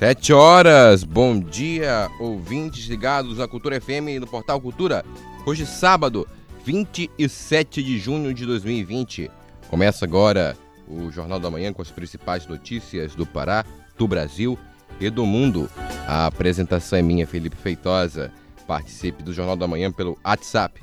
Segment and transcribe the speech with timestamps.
[0.00, 5.04] Sete horas, bom dia, ouvintes ligados à Cultura FM no Portal Cultura.
[5.44, 6.26] Hoje, sábado,
[6.64, 9.30] 27 de junho de 2020.
[9.68, 10.56] Começa agora
[10.88, 13.62] o Jornal da Manhã com as principais notícias do Pará,
[13.98, 14.58] do Brasil
[14.98, 15.68] e do mundo.
[16.08, 18.32] A apresentação é minha, Felipe Feitosa.
[18.66, 20.80] Participe do Jornal da Manhã pelo WhatsApp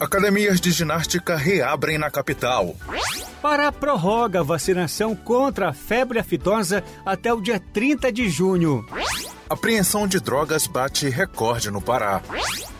[0.00, 2.74] Academias de ginástica reabrem na capital.
[3.42, 8.86] Pará prorroga vacinação contra a febre aftosa até o dia 30 de junho.
[9.48, 12.20] Apreensão de drogas bate recorde no Pará.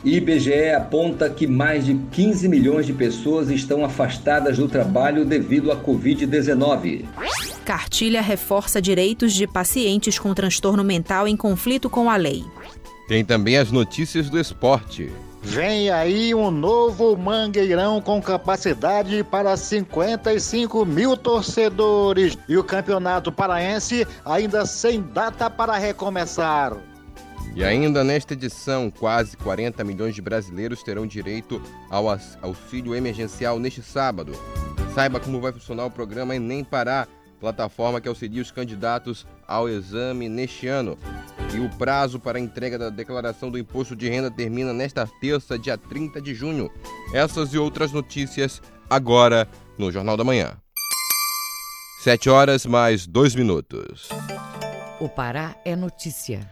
[0.05, 5.77] IBGE aponta que mais de 15 milhões de pessoas estão afastadas do trabalho devido à
[5.77, 7.07] Covid-19.
[7.65, 12.45] Cartilha reforça direitos de pacientes com transtorno mental em conflito com a lei.
[13.09, 15.11] Tem também as notícias do esporte.
[15.43, 24.07] Vem aí um novo Mangueirão com capacidade para 55 mil torcedores e o Campeonato Paraense
[24.25, 26.77] ainda sem data para recomeçar.
[27.55, 32.07] E ainda nesta edição, quase 40 milhões de brasileiros terão direito ao
[32.43, 34.33] auxílio emergencial neste sábado.
[34.95, 37.07] Saiba como vai funcionar o programa Enem Pará,
[37.39, 40.99] plataforma que auxilia os candidatos ao exame neste ano.
[41.55, 45.59] E o prazo para a entrega da declaração do imposto de renda termina nesta terça,
[45.59, 46.71] dia 30 de junho.
[47.15, 48.61] Essas e outras notícias
[48.91, 50.57] agora no Jornal da Manhã.
[52.01, 54.09] 7 horas mais 2 minutos.
[55.01, 56.49] O Pará é notícia.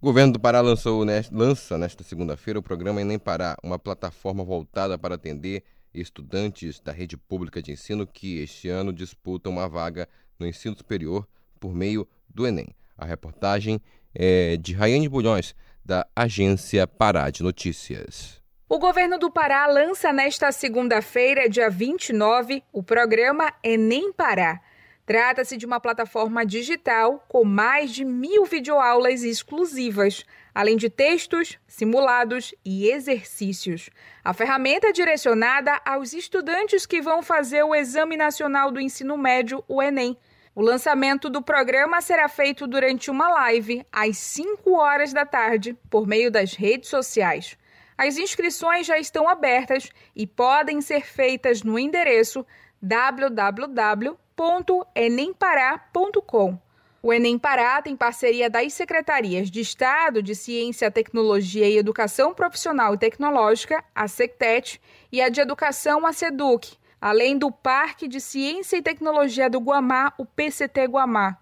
[0.00, 4.96] O governo do Pará lançou, lança nesta segunda-feira o programa Enem Pará, uma plataforma voltada
[4.96, 10.46] para atender estudantes da rede pública de ensino que este ano disputam uma vaga no
[10.46, 11.26] ensino superior
[11.58, 12.68] por meio do Enem.
[12.96, 13.80] A reportagem
[14.14, 15.54] é de Raiane Bulhões,
[15.84, 18.40] da Agência Pará de Notícias.
[18.68, 24.60] O governo do Pará lança nesta segunda-feira, dia 29, o programa Enem Pará.
[25.06, 30.22] Trata-se de uma plataforma digital com mais de mil videoaulas exclusivas,
[30.54, 33.88] além de textos, simulados e exercícios.
[34.22, 39.64] A ferramenta é direcionada aos estudantes que vão fazer o Exame Nacional do Ensino Médio,
[39.66, 40.14] o Enem.
[40.58, 46.04] O lançamento do programa será feito durante uma live às 5 horas da tarde, por
[46.04, 47.56] meio das redes sociais.
[47.96, 52.44] As inscrições já estão abertas e podem ser feitas no endereço
[52.82, 56.58] www www.enempará.com.
[57.02, 62.94] O Enem Pará tem parceria das Secretarias de Estado de Ciência, Tecnologia e Educação Profissional
[62.94, 64.80] e Tecnológica, a SECTET,
[65.10, 70.12] e a de Educação, a SEDUC, além do Parque de Ciência e Tecnologia do Guamá,
[70.18, 71.38] o PCT Guamá.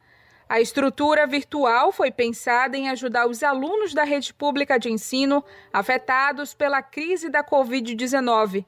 [0.49, 6.55] A estrutura virtual foi pensada em ajudar os alunos da rede pública de ensino afetados
[6.55, 8.65] pela crise da Covid-19.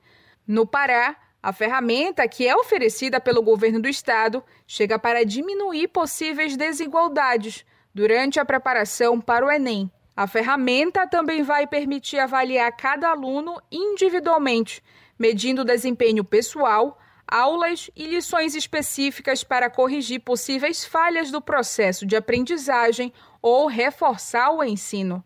[0.47, 6.57] No Pará, a ferramenta, que é oferecida pelo governo do estado, chega para diminuir possíveis
[6.57, 9.91] desigualdades durante a preparação para o Enem.
[10.17, 14.83] A ferramenta também vai permitir avaliar cada aluno individualmente,
[15.19, 23.13] medindo desempenho pessoal, aulas e lições específicas para corrigir possíveis falhas do processo de aprendizagem
[23.43, 25.23] ou reforçar o ensino.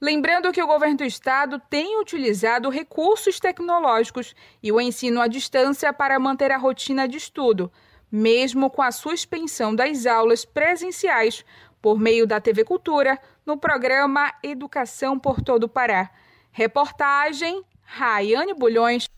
[0.00, 5.92] Lembrando que o governo do estado tem utilizado recursos tecnológicos e o ensino à distância
[5.92, 7.70] para manter a rotina de estudo,
[8.10, 11.44] mesmo com a suspensão das aulas presenciais
[11.80, 16.10] por meio da TV Cultura no programa Educação por Todo o Pará.
[16.50, 19.08] Reportagem Raiane Bulhões.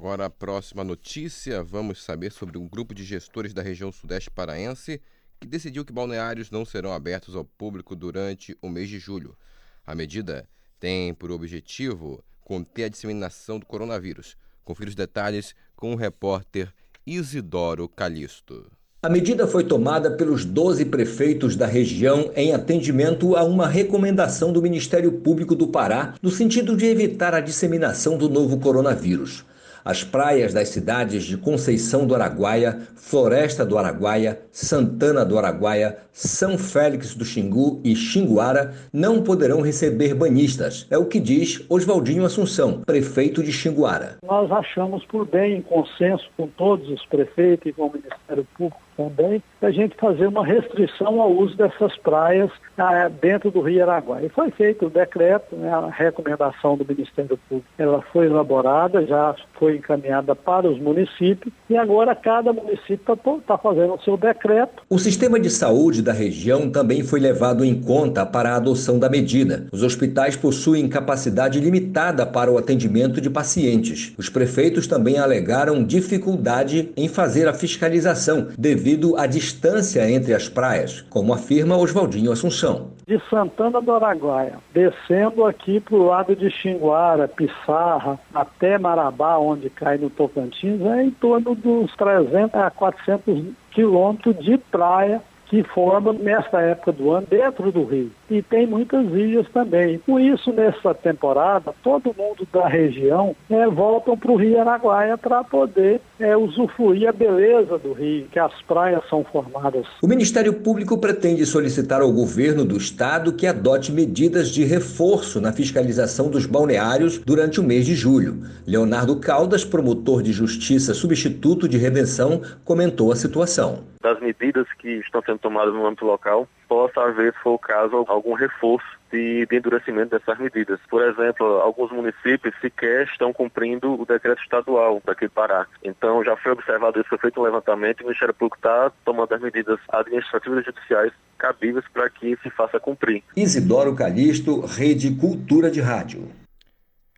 [0.00, 5.02] Agora a próxima notícia, vamos saber sobre um grupo de gestores da região sudeste paraense
[5.40, 9.36] que decidiu que balneários não serão abertos ao público durante o mês de julho.
[9.84, 10.48] A medida
[10.78, 14.36] tem por objetivo conter a disseminação do coronavírus.
[14.64, 16.72] Confira os detalhes com o repórter
[17.04, 18.70] Isidoro Calixto.
[19.02, 24.62] A medida foi tomada pelos 12 prefeitos da região em atendimento a uma recomendação do
[24.62, 29.44] Ministério Público do Pará, no sentido de evitar a disseminação do novo coronavírus.
[29.88, 36.58] As praias das cidades de Conceição do Araguaia, Floresta do Araguaia, Santana do Araguaia, São
[36.58, 40.86] Félix do Xingu e Xinguara não poderão receber banhistas.
[40.90, 44.18] É o que diz Oswaldinho Assunção, prefeito de Xinguara.
[44.22, 48.87] Nós achamos por bem, em consenso com todos os prefeitos e com o Ministério Público
[48.98, 54.26] também, a gente fazer uma restrição ao uso dessas praias ah, dentro do Rio Araguaia.
[54.26, 59.36] E foi feito o decreto, né, a recomendação do Ministério Público, ela foi elaborada, já
[59.54, 63.16] foi encaminhada para os municípios e agora cada município está
[63.46, 64.82] tá fazendo o seu decreto.
[64.90, 69.08] O sistema de saúde da região também foi levado em conta para a adoção da
[69.08, 69.68] medida.
[69.72, 74.12] Os hospitais possuem capacidade limitada para o atendimento de pacientes.
[74.18, 81.02] Os prefeitos também alegaram dificuldade em fazer a fiscalização devido à distância entre as praias,
[81.10, 82.90] como afirma Oswaldinho Assunção.
[83.06, 89.68] De Santana do Araguaia, descendo aqui para o lado de Xinguara, Pissarra, até Marabá, onde
[89.70, 96.12] cai no Tocantins, é em torno dos 300 a 400 quilômetros de praia que formam
[96.12, 98.10] nesta época do ano dentro do rio.
[98.30, 99.98] E tem muitas ilhas também.
[100.00, 105.42] Com isso, nessa temporada, todo mundo da região é, voltam para o Rio Araguaia para
[105.44, 109.86] poder é, usufruir a beleza do rio, que as praias são formadas.
[110.02, 115.52] O Ministério Público pretende solicitar ao governo do estado que adote medidas de reforço na
[115.52, 118.42] fiscalização dos balneários durante o mês de julho.
[118.66, 125.22] Leonardo Caldas, promotor de justiça substituto de redenção, comentou a situação das medidas que estão
[125.22, 129.56] sendo tomadas no âmbito local, possa haver, se for o caso, algum reforço de, de,
[129.56, 130.78] endurecimento dessas medidas.
[130.88, 135.66] Por exemplo, alguns municípios sequer estão cumprindo o decreto estadual daqui do Pará.
[135.82, 139.32] Então já foi observado isso, foi feito um levantamento e o Ministério Público está tomando
[139.34, 143.22] as medidas administrativas e judiciais cabíveis para que se faça cumprir.
[143.34, 146.28] Isidoro Calixto, Rede Cultura de Rádio.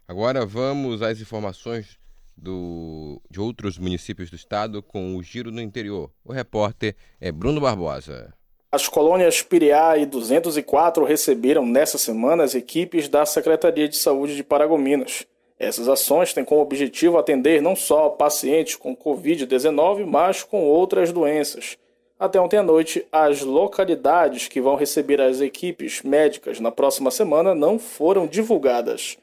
[0.06, 1.98] Agora vamos às informações
[2.36, 6.10] do, de outros municípios do estado com o Giro no Interior.
[6.24, 8.32] O repórter é Bruno Barbosa.
[8.72, 14.44] As colônias Piriá e 204 receberam nessa semana as equipes da Secretaria de Saúde de
[14.44, 15.26] Paragominas.
[15.58, 21.76] Essas ações têm como objetivo atender não só pacientes com Covid-19, mas com outras doenças.
[22.20, 27.54] Até ontem à noite, as localidades que vão receber as equipes médicas na próxima semana
[27.54, 29.16] não foram divulgadas.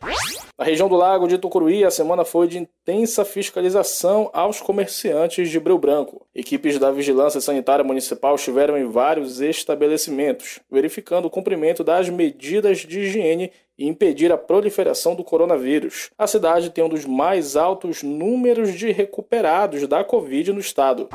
[0.58, 5.60] Na região do Lago de Tucuruí, a semana foi de intensa fiscalização aos comerciantes de
[5.60, 6.26] Breu Branco.
[6.34, 13.02] Equipes da Vigilância Sanitária Municipal estiveram em vários estabelecimentos, verificando o cumprimento das medidas de
[13.02, 16.10] higiene e impedir a proliferação do coronavírus.
[16.18, 21.10] A cidade tem um dos mais altos números de recuperados da Covid no estado.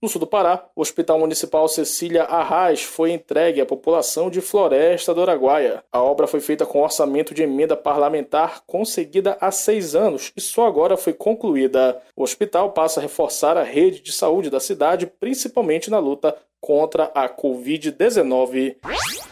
[0.00, 5.14] No sul do Pará, o Hospital Municipal Cecília Arraes foi entregue à população de Floresta
[5.14, 5.82] do Araguaia.
[5.90, 10.66] A obra foi feita com orçamento de emenda parlamentar conseguida há seis anos e só
[10.66, 12.00] agora foi concluída.
[12.16, 17.10] O hospital passa a reforçar a rede de saúde da cidade, principalmente na luta contra
[17.14, 18.76] a Covid-19.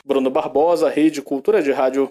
[0.05, 2.11] Bruno Barbosa, Rede Cultura de Rádio.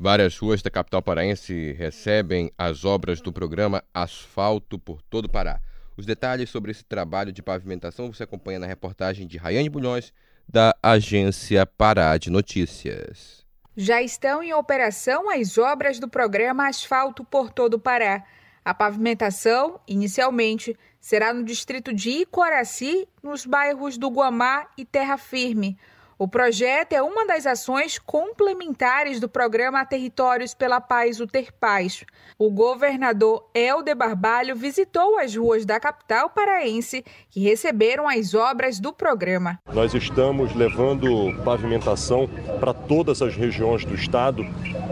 [0.00, 5.60] Várias ruas da capital paraense recebem as obras do programa Asfalto por todo o Pará.
[5.96, 10.12] Os detalhes sobre esse trabalho de pavimentação você acompanha na reportagem de Rayane Bulhões,
[10.48, 13.44] da agência Pará de Notícias.
[13.76, 18.22] Já estão em operação as obras do programa Asfalto por todo o Pará.
[18.64, 25.76] A pavimentação, inicialmente, será no distrito de Icoraci, nos bairros do Guamá e Terra Firme.
[26.20, 32.04] O projeto é uma das ações complementares do programa Territórios pela Paz, o Ter Paz.
[32.36, 38.92] O governador Helder Barbalho visitou as ruas da capital paraense que receberam as obras do
[38.92, 39.60] programa.
[39.72, 41.06] Nós estamos levando
[41.44, 44.44] pavimentação para todas as regiões do estado.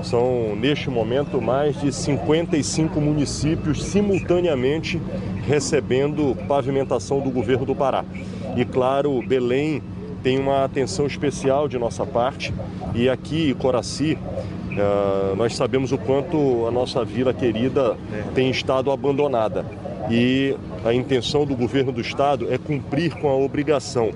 [0.04, 5.02] São, neste momento, mais de 55 municípios simultaneamente
[5.45, 8.04] recebendo pavimentação do governo do Pará.
[8.56, 9.83] E, claro, Belém
[10.26, 12.52] tem uma atenção especial de nossa parte
[12.97, 14.18] e aqui Coraci
[14.73, 17.97] uh, nós sabemos o quanto a nossa vila querida
[18.35, 19.64] tem estado abandonada
[20.11, 24.11] e a intenção do governo do estado é cumprir com a obrigação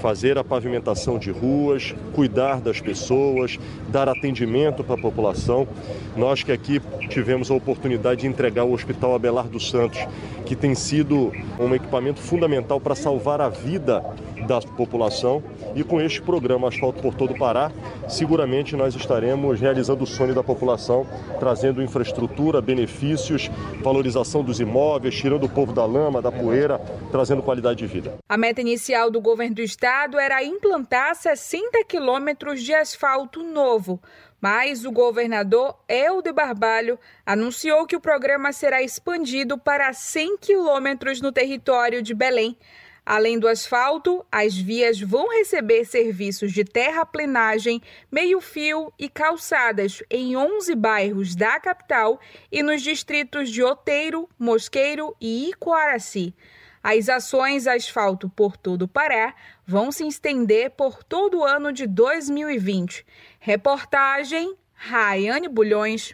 [0.00, 5.68] fazer a pavimentação de ruas, cuidar das pessoas, dar atendimento para a população.
[6.16, 10.00] Nós que aqui tivemos a oportunidade de entregar o Hospital Abelardo Santos,
[10.50, 11.30] que tem sido
[11.60, 14.02] um equipamento fundamental para salvar a vida
[14.48, 15.40] da população.
[15.76, 17.70] E com este programa Asfalto por Todo o Pará,
[18.08, 21.06] seguramente nós estaremos realizando o sonho da população,
[21.38, 23.48] trazendo infraestrutura, benefícios,
[23.80, 26.80] valorização dos imóveis, tirando o povo da lama, da poeira,
[27.12, 28.14] trazendo qualidade de vida.
[28.28, 34.00] A meta inicial do governo do estado era implantar 60 quilômetros de asfalto novo.
[34.40, 41.30] Mas o governador Helder Barbalho anunciou que o programa será expandido para 100 quilômetros no
[41.30, 42.56] território de Belém.
[43.04, 50.74] Além do asfalto, as vias vão receber serviços de terraplenagem, meio-fio e calçadas em 11
[50.74, 52.20] bairros da capital
[52.52, 56.34] e nos distritos de Oteiro, Mosqueiro e Icoaraci.
[56.82, 59.34] As ações asfalto por todo o Pará
[59.66, 63.04] vão se estender por todo o ano de 2020.
[63.42, 66.12] Reportagem Raiane Bulhões.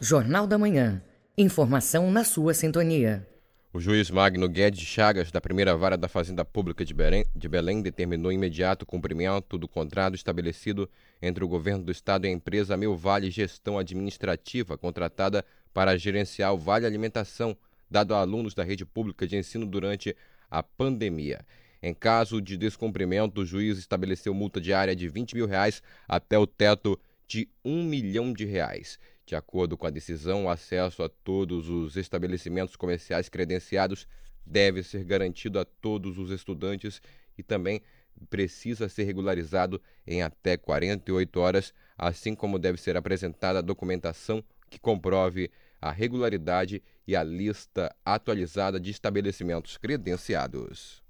[0.00, 1.02] Jornal da Manhã.
[1.36, 3.28] Informação na sua sintonia.
[3.70, 7.82] O juiz Magno Guedes Chagas, da primeira vara da Fazenda Pública de Belém, de Belém,
[7.82, 10.88] determinou imediato o cumprimento do contrato estabelecido
[11.20, 15.44] entre o governo do estado e a empresa Meu Vale Gestão Administrativa, contratada
[15.74, 17.54] para gerenciar o Vale Alimentação,
[17.90, 20.16] dado a alunos da rede pública de ensino durante
[20.50, 21.44] a pandemia.
[21.86, 26.46] Em caso de descumprimento, o juiz estabeleceu multa diária de 20 mil reais até o
[26.46, 26.98] teto
[27.28, 28.98] de 1 milhão de reais.
[29.26, 34.08] De acordo com a decisão, o acesso a todos os estabelecimentos comerciais credenciados
[34.46, 37.02] deve ser garantido a todos os estudantes
[37.36, 37.82] e também
[38.30, 44.78] precisa ser regularizado em até 48 horas, assim como deve ser apresentada a documentação que
[44.78, 45.50] comprove
[45.82, 51.03] a regularidade e a lista atualizada de estabelecimentos credenciados.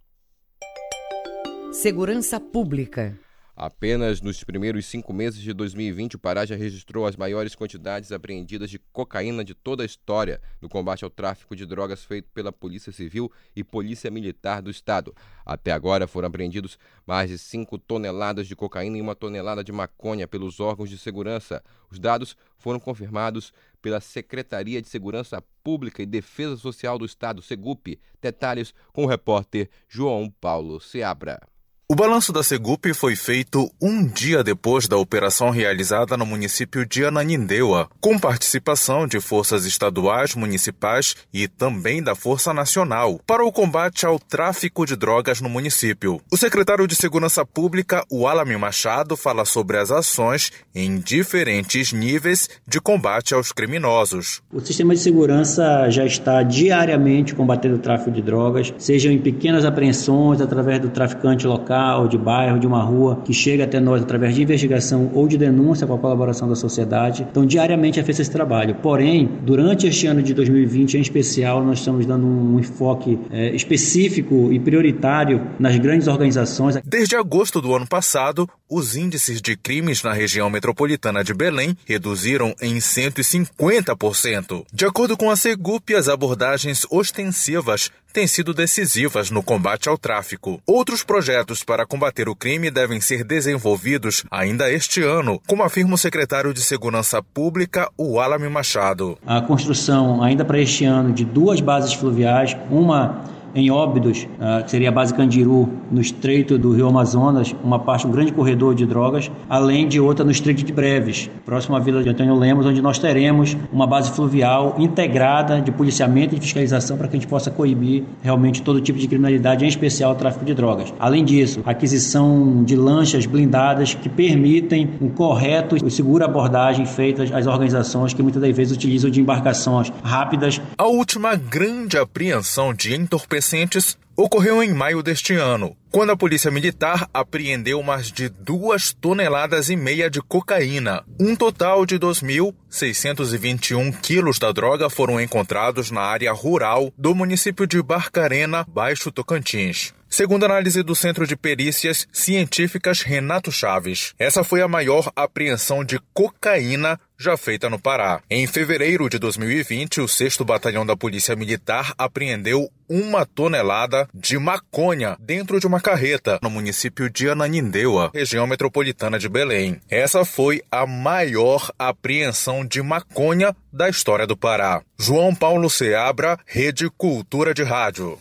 [1.74, 3.18] Segurança Pública.
[3.56, 8.70] Apenas nos primeiros cinco meses de 2020, o Pará já registrou as maiores quantidades apreendidas
[8.70, 12.92] de cocaína de toda a história no combate ao tráfico de drogas feito pela Polícia
[12.92, 15.12] Civil e Polícia Militar do Estado.
[15.44, 20.28] Até agora foram apreendidos mais de 5 toneladas de cocaína e uma tonelada de maconha
[20.28, 21.60] pelos órgãos de segurança.
[21.90, 23.52] Os dados foram confirmados
[23.82, 27.98] pela Secretaria de Segurança Pública e Defesa Social do Estado, SEGUP.
[28.22, 31.40] Detalhes com o repórter João Paulo Seabra.
[31.86, 37.04] O balanço da Segup foi feito um dia depois da operação realizada no município de
[37.04, 44.06] Ananindeua, com participação de forças estaduais, municipais e também da Força Nacional, para o combate
[44.06, 46.22] ao tráfico de drogas no município.
[46.32, 52.80] O secretário de Segurança Pública, Alame Machado, fala sobre as ações em diferentes níveis de
[52.80, 54.40] combate aos criminosos.
[54.50, 59.66] O sistema de segurança já está diariamente combatendo o tráfico de drogas, sejam em pequenas
[59.66, 64.02] apreensões através do traficante local local, de bairro, de uma rua, que chega até nós
[64.02, 67.26] através de investigação ou de denúncia com a colaboração da sociedade.
[67.28, 68.76] Então, diariamente é feito esse trabalho.
[68.76, 74.52] Porém, durante este ano de 2020 em especial, nós estamos dando um enfoque é, específico
[74.52, 76.78] e prioritário nas grandes organizações.
[76.84, 82.54] Desde agosto do ano passado, os índices de crimes na região metropolitana de Belém reduziram
[82.60, 84.64] em 150%.
[84.72, 90.62] De acordo com a Segup, as abordagens ostensivas têm sido decisivas no combate ao tráfico.
[90.64, 95.98] Outros projetos para combater o crime devem ser desenvolvidos ainda este ano, como afirma o
[95.98, 99.18] secretário de Segurança Pública, o Alame Machado.
[99.26, 104.70] A construção, ainda para este ano, de duas bases fluviais, uma em Óbidos, ah, que
[104.70, 108.84] seria a base Candiru, no estreito do Rio Amazonas, uma parte, um grande corredor de
[108.84, 112.82] drogas, além de outra no estreito de Breves, próximo à vila de Antônio Lemos, onde
[112.82, 117.50] nós teremos uma base fluvial integrada de policiamento e fiscalização para que a gente possa
[117.50, 120.92] coibir realmente todo tipo de criminalidade, em especial o tráfico de drogas.
[120.98, 127.46] Além disso, aquisição de lanchas blindadas que permitem um correto e segura abordagem feita às
[127.46, 130.60] organizações que muitas das vezes utilizam de embarcações rápidas.
[130.76, 136.50] A última grande apreensão de entorpecimento adolescentes ocorreu em maio deste ano, quando a Polícia
[136.50, 141.04] Militar apreendeu mais de duas toneladas e meia de cocaína.
[141.20, 147.80] Um total de 2.621 quilos da droga foram encontrados na área rural do município de
[147.80, 149.94] Barcarena, Baixo Tocantins.
[150.14, 155.98] Segundo análise do Centro de Perícias Científicas Renato Chaves, essa foi a maior apreensão de
[156.12, 158.20] cocaína já feita no Pará.
[158.30, 165.16] Em fevereiro de 2020, o 6 Batalhão da Polícia Militar apreendeu uma tonelada de maconha
[165.18, 169.78] dentro de uma carreta no município de Ananindeua, região metropolitana de Belém.
[169.86, 174.82] Essa foi a maior apreensão de maconha da história do Pará.
[174.98, 178.18] João Paulo Seabra, Rede Cultura de Rádio.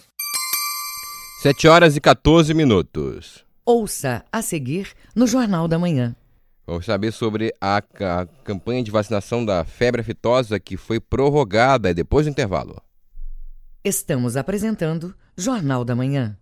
[1.41, 3.45] 7 horas e 14 minutos.
[3.65, 6.13] Ouça a seguir no Jornal da Manhã.
[6.67, 12.25] Vamos saber sobre a, a campanha de vacinação da febre aftosa que foi prorrogada depois
[12.25, 12.81] do intervalo.
[13.85, 16.37] Estamos apresentando Jornal da Manhã.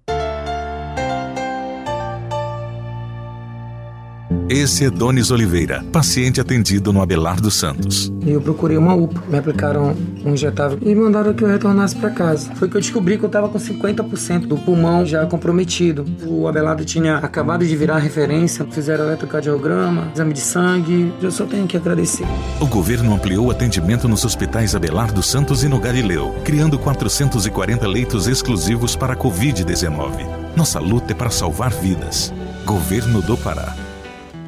[4.54, 8.12] Esse é Donis Oliveira, paciente atendido no Abelardo Santos.
[8.28, 12.54] Eu procurei uma UPA, me aplicaram um injetável e mandaram que eu retornasse para casa.
[12.56, 16.06] Foi que eu descobri que eu estava com 50% do pulmão já comprometido.
[16.28, 21.14] O Abelardo tinha acabado de virar referência, fizeram eletrocardiograma, exame de sangue.
[21.22, 22.26] Eu só tenho que agradecer.
[22.60, 28.28] O governo ampliou o atendimento nos hospitais Abelardo Santos e no Galileu, criando 440 leitos
[28.28, 30.28] exclusivos para a Covid-19.
[30.58, 32.34] Nossa luta é para salvar vidas.
[32.66, 33.91] Governo do Pará.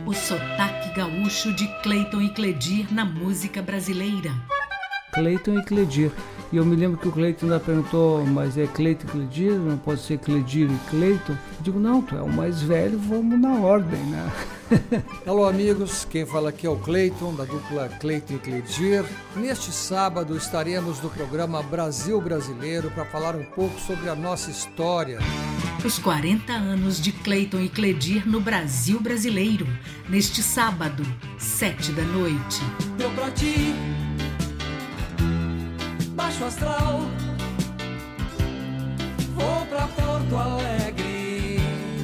[0.05, 4.31] O sotaque gaúcho de Cleiton e Cledir na música brasileira.
[5.13, 6.12] Cleiton e Cledir.
[6.53, 9.53] E eu me lembro que o Cleiton ainda perguntou, mas é Cleiton e Cledir?
[9.53, 11.33] Não pode ser Cledir e Cleiton?
[11.33, 14.31] Eu digo, não, tu é o mais velho, vamos na ordem, né?
[15.25, 16.05] Alô, amigos.
[16.05, 19.03] Quem fala aqui é o Cleiton, da dupla Cleiton e Cledir.
[19.36, 25.17] Neste sábado estaremos no programa Brasil Brasileiro para falar um pouco sobre a nossa história.
[25.83, 29.65] Os 40 anos de Cleiton e Cledir no Brasil Brasileiro.
[30.07, 31.03] Neste sábado,
[31.39, 32.62] 7 da noite.
[32.95, 33.74] Deu pra ti,
[36.13, 37.01] baixo astral.
[39.36, 41.58] Vou pra Porto Alegre.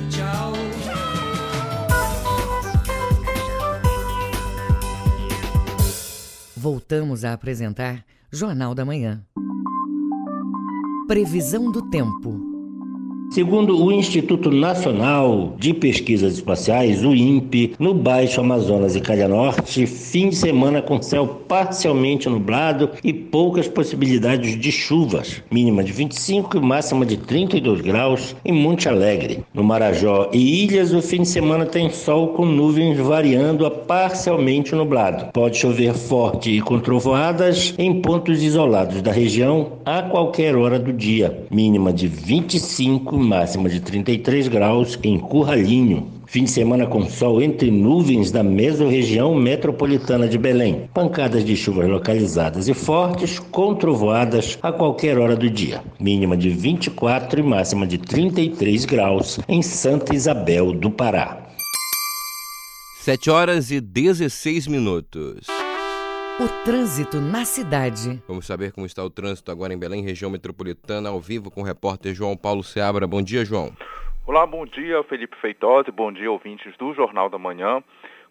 [0.10, 0.54] Tchau.
[6.56, 9.24] Voltamos a apresentar Jornal da Manhã.
[11.08, 12.49] Previsão do tempo.
[13.32, 19.86] Segundo o Instituto Nacional de Pesquisas Espaciais, o INPE, no Baixo Amazonas e Calha Norte,
[19.86, 26.58] fim de semana com céu parcialmente nublado e poucas possibilidades de chuvas, mínima de 25
[26.58, 29.44] e máxima de 32 graus em Monte Alegre.
[29.54, 34.74] No Marajó e Ilhas, o fim de semana tem sol com nuvens variando a parcialmente
[34.74, 35.32] nublado.
[35.34, 40.92] Pode chover forte e com trovoadas em pontos isolados da região a qualquer hora do
[40.92, 46.20] dia, mínima de 25 máxima de 33 graus em Curralinho.
[46.26, 50.90] Fim de semana com sol entre nuvens da mesorregião metropolitana de Belém.
[50.94, 55.84] Pancadas de chuvas localizadas e fortes, com trovoadas a qualquer hora do dia.
[56.00, 61.48] Mínima de 24 e máxima de 33 graus em Santa Isabel do Pará.
[63.02, 65.48] 7 horas e 16 minutos.
[66.42, 68.24] O trânsito na cidade.
[68.26, 71.66] Vamos saber como está o trânsito agora em Belém, região metropolitana, ao vivo com o
[71.66, 73.06] repórter João Paulo Seabra.
[73.06, 73.76] Bom dia, João.
[74.26, 77.84] Olá, bom dia, Felipe Feitosa, bom dia, ouvintes do Jornal da Manhã.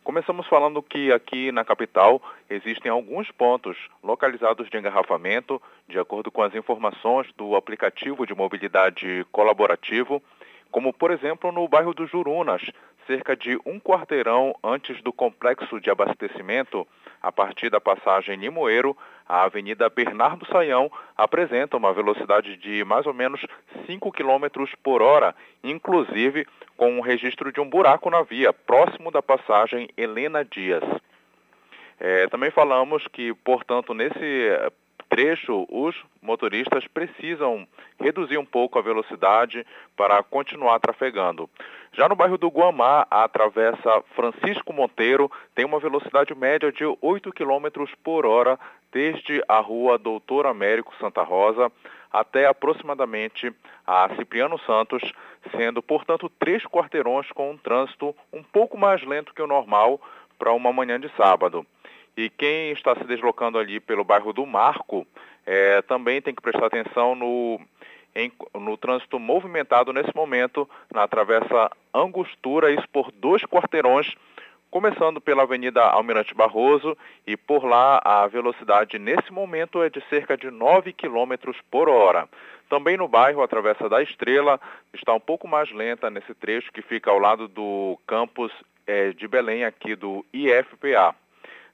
[0.03, 6.43] Começamos falando que aqui na capital existem alguns pontos localizados de engarrafamento, de acordo com
[6.43, 10.23] as informações do aplicativo de mobilidade colaborativo,
[10.71, 12.63] como por exemplo no bairro dos Jurunas,
[13.07, 16.87] cerca de um quarteirão antes do complexo de abastecimento,
[17.23, 23.15] a partir da passagem Limoeiro, a Avenida Bernardo Saião apresenta uma velocidade de mais ou
[23.15, 23.45] menos
[23.87, 29.11] 5 km por hora, inclusive com o um registro de um buraco na via, próximo
[29.11, 30.85] da passagem Helena Dias.
[31.99, 34.51] É, também falamos que, portanto, nesse
[35.09, 37.67] trecho, os motoristas precisam
[37.99, 39.67] reduzir um pouco a velocidade
[39.97, 41.49] para continuar trafegando.
[41.93, 47.33] Já no bairro do Guamá, a travessa Francisco Monteiro tem uma velocidade média de 8
[47.33, 48.59] km por hora
[48.93, 51.73] desde a rua Doutor Américo Santa Rosa
[52.13, 53.53] até aproximadamente
[53.87, 55.03] a Cipriano Santos,
[55.51, 60.01] sendo, portanto, três quarteirões com um trânsito um pouco mais lento que o normal
[60.39, 61.67] para uma manhã de sábado.
[62.19, 65.07] E quem está se deslocando ali pelo bairro do Marco
[65.47, 67.61] é, também tem que prestar atenção no,
[68.13, 74.17] em, no trânsito movimentado nesse momento na travessa Angostura, isso por dois quarteirões,
[74.69, 80.37] começando pela Avenida Almirante Barroso e por lá a velocidade nesse momento é de cerca
[80.37, 82.29] de 9 km por hora.
[82.69, 84.61] Também no bairro, a Travessa da Estrela
[84.93, 88.51] está um pouco mais lenta nesse trecho que fica ao lado do campus
[88.89, 91.15] é, de Belém aqui do IFPA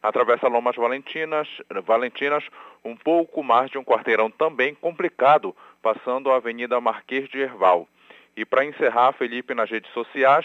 [0.05, 1.49] atravessa Lomas Valentinas,
[1.87, 2.45] Valentinas,
[2.85, 7.89] um pouco mais de um quarteirão também complicado, passando a Avenida Marquês de Herval.
[8.37, 10.45] E para encerrar, Felipe, nas redes sociais,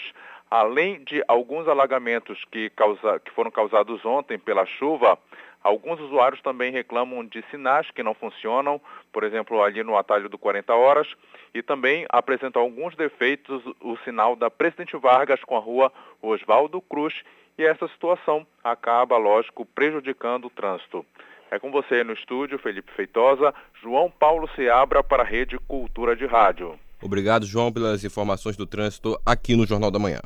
[0.50, 5.18] além de alguns alagamentos que, causa, que foram causados ontem pela chuva,
[5.62, 8.80] alguns usuários também reclamam de sinais que não funcionam,
[9.12, 11.06] por exemplo, ali no atalho do 40 horas,
[11.52, 15.92] e também apresentam alguns defeitos o sinal da Presidente Vargas com a rua
[16.22, 17.12] Oswaldo Cruz
[17.60, 21.04] e essa situação acaba, lógico, prejudicando o trânsito.
[21.50, 26.24] É com você no estúdio, Felipe Feitosa, João Paulo Seabra para a Rede Cultura de
[26.24, 26.78] Rádio.
[27.02, 30.20] Obrigado, João, pelas informações do trânsito aqui no Jornal da Manhã.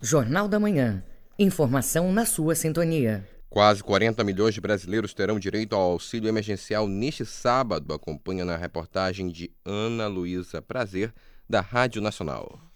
[0.00, 1.04] Jornal da Manhã.
[1.38, 3.26] Informação na sua sintonia.
[3.50, 7.92] Quase 40 milhões de brasileiros terão direito ao auxílio emergencial neste sábado.
[7.92, 11.12] Acompanha na reportagem de Ana Luísa Prazer,
[11.48, 12.67] da Rádio Nacional.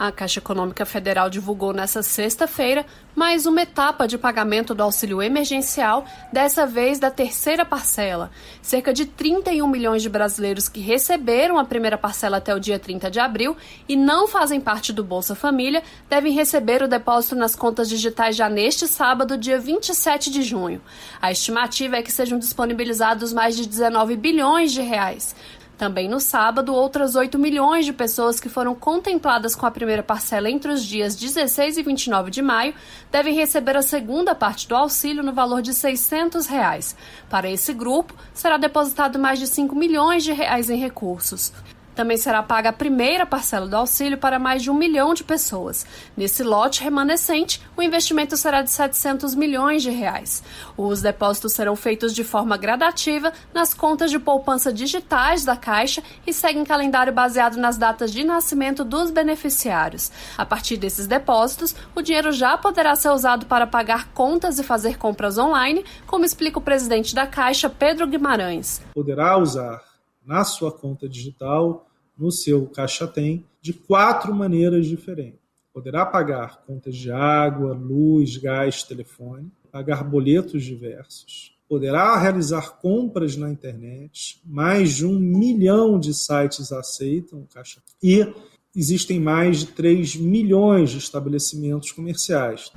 [0.00, 6.06] A Caixa Econômica Federal divulgou nesta sexta-feira mais uma etapa de pagamento do auxílio emergencial,
[6.32, 8.30] dessa vez da terceira parcela.
[8.62, 13.10] Cerca de 31 milhões de brasileiros que receberam a primeira parcela até o dia 30
[13.10, 13.54] de abril
[13.86, 18.48] e não fazem parte do Bolsa Família devem receber o depósito nas contas digitais já
[18.48, 20.80] neste sábado, dia 27 de junho.
[21.20, 25.36] A estimativa é que sejam disponibilizados mais de 19 bilhões de reais.
[25.80, 30.50] Também no sábado, outras 8 milhões de pessoas que foram contempladas com a primeira parcela
[30.50, 32.74] entre os dias 16 e 29 de maio
[33.10, 36.94] devem receber a segunda parte do auxílio no valor de 600 reais.
[37.30, 41.50] Para esse grupo, será depositado mais de 5 milhões de reais em recursos.
[41.94, 45.86] Também será paga a primeira parcela do auxílio para mais de um milhão de pessoas.
[46.16, 50.42] Nesse lote remanescente, o investimento será de 700 milhões de reais.
[50.76, 56.32] Os depósitos serão feitos de forma gradativa nas contas de poupança digitais da Caixa e
[56.32, 60.10] seguem calendário baseado nas datas de nascimento dos beneficiários.
[60.38, 64.96] A partir desses depósitos, o dinheiro já poderá ser usado para pagar contas e fazer
[64.96, 68.80] compras online, como explica o presidente da Caixa, Pedro Guimarães.
[68.94, 69.89] Poderá usar
[70.24, 75.40] na sua conta digital no seu Caixa Tem de quatro maneiras diferentes.
[75.72, 83.48] Poderá pagar contas de água, luz, gás, telefone, pagar boletos diversos, poderá realizar compras na
[83.48, 87.80] internet, mais de um milhão de sites aceitam o Caixa.
[88.02, 88.26] E
[88.74, 92.70] existem mais de 3 milhões de estabelecimentos comerciais.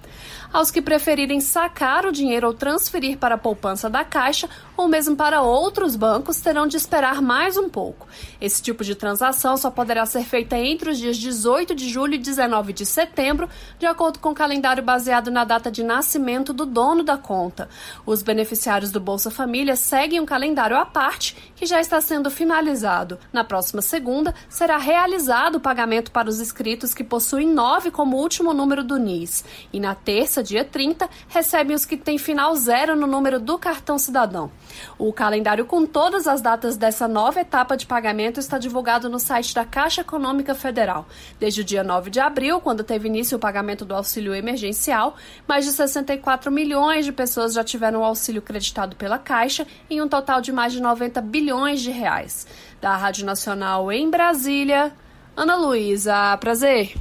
[0.52, 5.16] Aos que preferirem sacar o dinheiro ou transferir para a poupança da Caixa ou mesmo
[5.16, 8.08] para outros bancos, terão de esperar mais um pouco.
[8.42, 12.18] Esse tipo de transação só poderá ser feita entre os dias 18 de julho e
[12.18, 17.04] 19 de setembro, de acordo com o calendário baseado na data de nascimento do dono
[17.04, 17.70] da conta.
[18.04, 23.18] Os beneficiários do Bolsa Família seguem um calendário à parte que já está sendo finalizado.
[23.32, 28.18] Na próxima segunda, será realizado o pagamento pagamento para os inscritos que possuem 9 como
[28.18, 29.46] último número do NIS.
[29.72, 33.98] E na terça, dia 30, recebem os que têm final zero no número do cartão
[33.98, 34.52] cidadão.
[34.98, 39.56] O calendário com todas as datas dessa nova etapa de pagamento está divulgado no site
[39.56, 41.08] da Caixa Econômica Federal.
[41.40, 45.16] Desde o dia 9 de abril, quando teve início o pagamento do auxílio emergencial,
[45.48, 50.10] mais de 64 milhões de pessoas já tiveram o auxílio creditado pela Caixa, em um
[50.10, 52.48] total de mais de 90 bilhões de reais.
[52.82, 54.92] Da Rádio Nacional em Brasília,
[55.36, 56.94] Ana Luísa, prazer.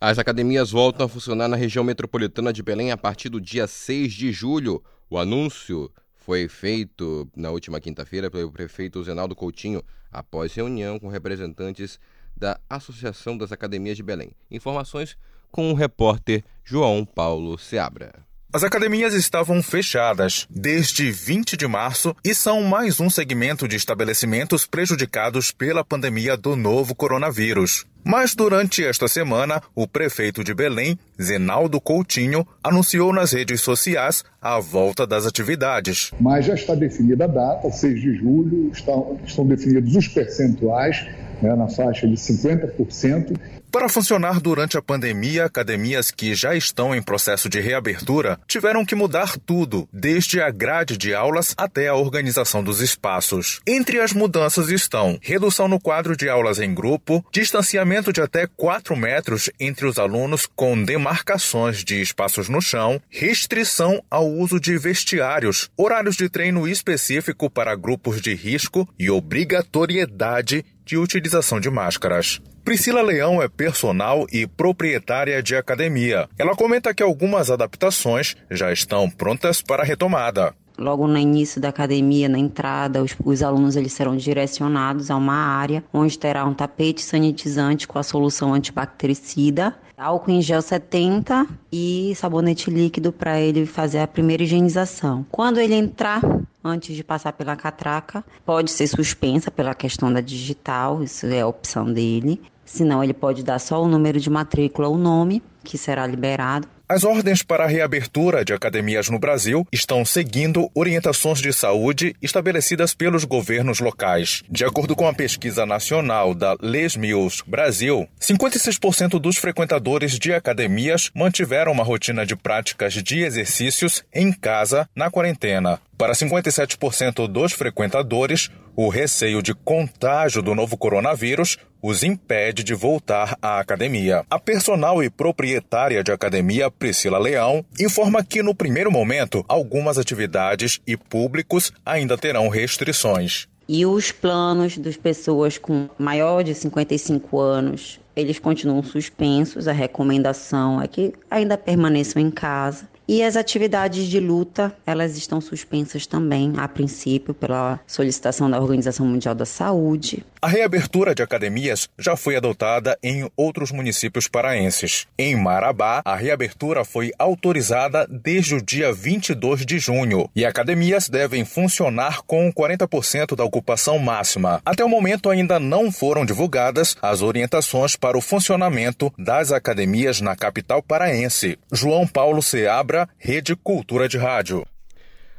[0.00, 4.12] As academias voltam a funcionar na região metropolitana de Belém a partir do dia 6
[4.12, 4.82] de julho.
[5.08, 12.00] O anúncio foi feito na última quinta-feira pelo prefeito Zenaldo Coutinho, após reunião com representantes
[12.36, 14.32] da Associação das Academias de Belém.
[14.50, 15.16] Informações
[15.50, 18.29] com o repórter João Paulo Seabra.
[18.52, 24.66] As academias estavam fechadas desde 20 de março e são mais um segmento de estabelecimentos
[24.66, 27.86] prejudicados pela pandemia do novo coronavírus.
[28.02, 34.58] Mas durante esta semana, o prefeito de Belém, Zenaldo Coutinho, anunciou nas redes sociais a
[34.58, 36.10] volta das atividades.
[36.18, 41.06] Mas já está definida a data, 6 de julho, estão, estão definidos os percentuais
[41.40, 43.36] né, na faixa de 50%.
[43.70, 48.96] Para funcionar durante a pandemia, academias que já estão em processo de reabertura tiveram que
[48.96, 53.60] mudar tudo, desde a grade de aulas até a organização dos espaços.
[53.64, 58.96] Entre as mudanças estão redução no quadro de aulas em grupo, distanciamento de até 4
[58.96, 65.70] metros entre os alunos com demarcações de espaços no chão, restrição ao uso de vestiários,
[65.76, 72.40] horários de treino específico para grupos de risco e obrigatoriedade de utilização de máscaras.
[72.70, 76.28] Priscila Leão é personal e proprietária de academia.
[76.38, 80.54] Ela comenta que algumas adaptações já estão prontas para a retomada.
[80.78, 85.34] Logo no início da academia, na entrada, os, os, alunos eles serão direcionados a uma
[85.34, 92.12] área onde terá um tapete sanitizante com a solução antibactericida, álcool em gel 70 e
[92.14, 95.26] sabonete líquido para ele fazer a primeira higienização.
[95.28, 96.22] Quando ele entrar,
[96.62, 101.48] antes de passar pela catraca, pode ser suspensa pela questão da digital, isso é a
[101.48, 102.40] opção dele.
[102.72, 106.68] Senão, ele pode dar só o número de matrícula, o nome, que será liberado.
[106.88, 112.94] As ordens para a reabertura de academias no Brasil estão seguindo orientações de saúde estabelecidas
[112.94, 114.42] pelos governos locais.
[114.48, 121.10] De acordo com a pesquisa nacional da Les Mills Brasil, 56% dos frequentadores de academias
[121.14, 125.80] mantiveram uma rotina de práticas de exercícios em casa na quarentena.
[126.00, 133.36] Para 57% dos frequentadores, o receio de contágio do novo coronavírus os impede de voltar
[133.42, 134.24] à academia.
[134.30, 140.80] A personal e proprietária de academia, Priscila Leão, informa que no primeiro momento algumas atividades
[140.86, 143.46] e públicos ainda terão restrições.
[143.68, 149.68] E os planos das pessoas com maior de 55 anos, eles continuam suspensos.
[149.68, 152.88] A recomendação é que ainda permaneçam em casa.
[153.12, 159.04] E as atividades de luta, elas estão suspensas também, a princípio, pela solicitação da Organização
[159.04, 160.24] Mundial da Saúde.
[160.40, 165.08] A reabertura de academias já foi adotada em outros municípios paraenses.
[165.18, 171.44] Em Marabá, a reabertura foi autorizada desde o dia 22 de junho e academias devem
[171.44, 174.62] funcionar com 40% da ocupação máxima.
[174.64, 180.36] Até o momento ainda não foram divulgadas as orientações para o funcionamento das academias na
[180.36, 181.58] capital paraense.
[181.70, 184.66] João Paulo Seabra, Rede Cultura de Rádio.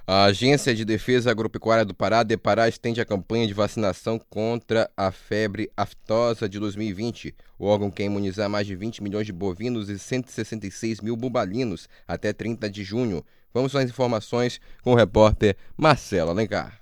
[0.08, 5.12] A Agência de Defesa Agropecuária do Pará, Depará, estende a campanha de vacinação contra a
[5.12, 7.34] febre aftosa de 2020.
[7.58, 12.34] O órgão quer imunizar mais de 20 milhões de bovinos e 166 mil bubalinos até
[12.34, 13.24] 30 de junho.
[13.54, 16.81] Vamos às informações com o repórter Marcelo Alencar.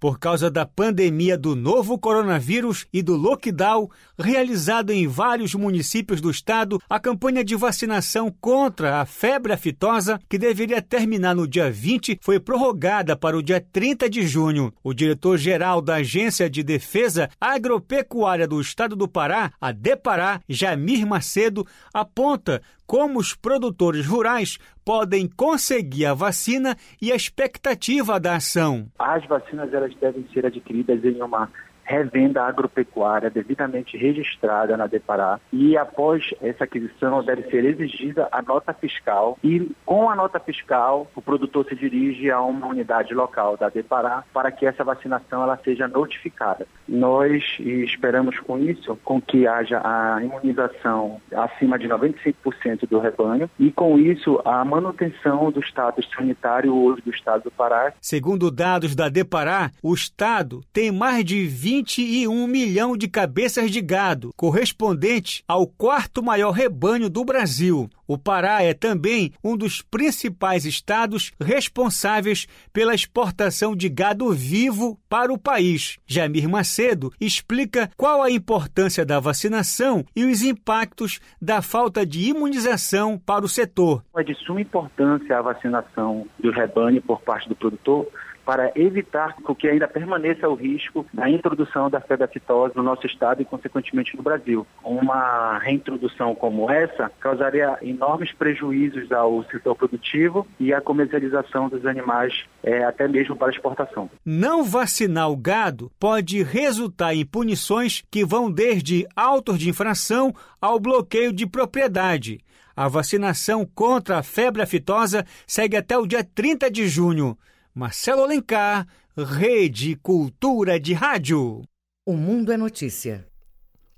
[0.00, 6.30] Por causa da pandemia do novo coronavírus e do lockdown realizado em vários municípios do
[6.30, 12.18] estado, a campanha de vacinação contra a febre aftosa, que deveria terminar no dia 20,
[12.22, 14.72] foi prorrogada para o dia 30 de junho.
[14.82, 21.66] O diretor-geral da Agência de Defesa Agropecuária do Estado do Pará, a Depará, Jamir Macedo,
[21.92, 28.88] aponta como os produtores rurais podem conseguir a vacina e a expectativa da ação.
[28.98, 31.48] As vacinas elas devem ser adquiridas em uma
[31.90, 38.72] revenda agropecuária devidamente registrada na Depará e após essa aquisição deve ser exigida a nota
[38.72, 43.68] fiscal e com a nota fiscal o produtor se dirige a uma unidade local da
[43.68, 46.64] Depará para que essa vacinação ela seja notificada.
[46.88, 53.72] Nós esperamos com isso com que haja a imunização acima de 95% do rebanho e
[53.72, 57.92] com isso a manutenção do status sanitário hoje do estado do Pará.
[58.00, 63.80] Segundo dados da Depará, o estado tem mais de 20 21 milhão de cabeças de
[63.80, 67.88] gado, correspondente ao quarto maior rebanho do Brasil.
[68.06, 75.32] O Pará é também um dos principais estados responsáveis pela exportação de gado vivo para
[75.32, 75.98] o país.
[76.06, 83.16] Jamir Macedo explica qual a importância da vacinação e os impactos da falta de imunização
[83.16, 84.04] para o setor.
[84.16, 88.06] É de suma importância a vacinação do rebanho por parte do produtor
[88.44, 93.42] para evitar que ainda permaneça o risco da introdução da febre aftosa no nosso estado
[93.42, 94.66] e, consequentemente, no Brasil.
[94.82, 102.44] Uma reintrodução como essa causaria enormes prejuízos ao setor produtivo e à comercialização dos animais,
[102.62, 104.10] é, até mesmo para exportação.
[104.24, 110.80] Não vacinar o gado pode resultar em punições que vão desde autos de infração ao
[110.80, 112.40] bloqueio de propriedade.
[112.74, 117.36] A vacinação contra a febre aftosa segue até o dia 30 de junho.
[117.80, 121.62] Marcelo Alencar, Rede Cultura de Rádio.
[122.06, 123.26] O Mundo é Notícia.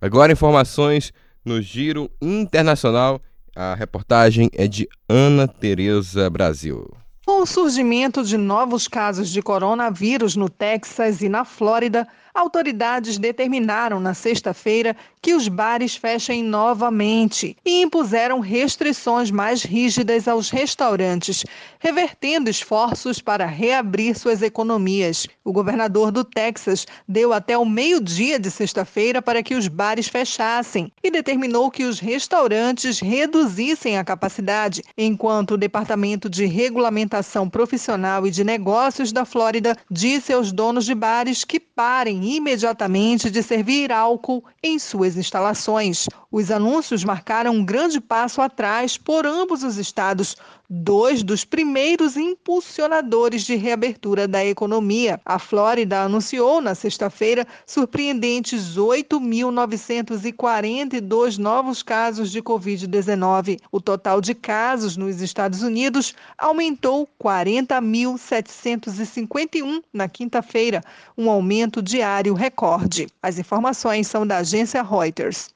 [0.00, 1.12] Agora informações
[1.44, 3.20] no Giro Internacional.
[3.56, 6.88] A reportagem é de Ana Tereza Brasil.
[7.26, 14.00] Com o surgimento de novos casos de coronavírus no Texas e na Flórida, autoridades determinaram
[14.00, 21.44] na sexta-feira que os bares fechem novamente e impuseram restrições mais rígidas aos restaurantes,
[21.78, 25.28] revertendo esforços para reabrir suas economias.
[25.44, 30.90] O governador do Texas deu até o meio-dia de sexta-feira para que os bares fechassem
[31.02, 38.30] e determinou que os restaurantes reduzissem a capacidade, enquanto o Departamento de Regulamentação Profissional e
[38.30, 44.44] de Negócios da Flórida disse aos donos de bares que parem imediatamente de servir álcool
[44.62, 46.06] em suas instalações.
[46.30, 50.36] Os anúncios marcaram um grande passo atrás por ambos os estados,
[50.74, 55.20] dois dos primeiros impulsionadores de reabertura da economia.
[55.22, 63.58] A Flórida anunciou na sexta-feira surpreendentes 8.942 novos casos de Covid-19.
[63.70, 70.82] O total de casos nos Estados Unidos aumentou 40.751 na quinta-feira,
[71.18, 73.08] um aumento diário recorde.
[73.22, 75.50] As informações são da agência Reuters.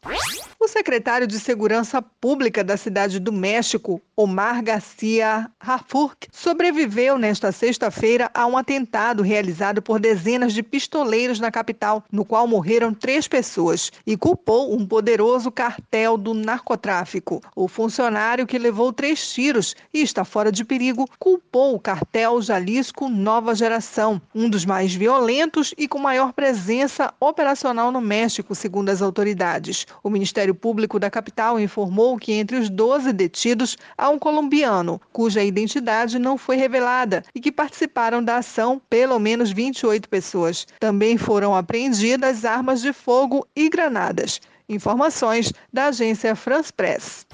[0.67, 8.29] O secretário de Segurança Pública da cidade do México, Omar Garcia Rafurk, sobreviveu nesta sexta-feira
[8.35, 13.93] a um atentado realizado por dezenas de pistoleiros na capital, no qual morreram três pessoas,
[14.05, 17.41] e culpou um poderoso cartel do narcotráfico.
[17.55, 23.09] O funcionário que levou três tiros e está fora de perigo culpou o cartel Jalisco
[23.09, 29.01] Nova Geração, um dos mais violentos e com maior presença operacional no México, segundo as
[29.01, 29.87] autoridades.
[30.03, 35.45] O Ministério Público da capital informou que entre os 12 detidos há um colombiano, cuja
[35.45, 40.67] identidade não foi revelada e que participaram da ação pelo menos 28 pessoas.
[40.81, 44.41] Também foram apreendidas armas de fogo e granadas.
[44.69, 47.25] Informações da agência France Press.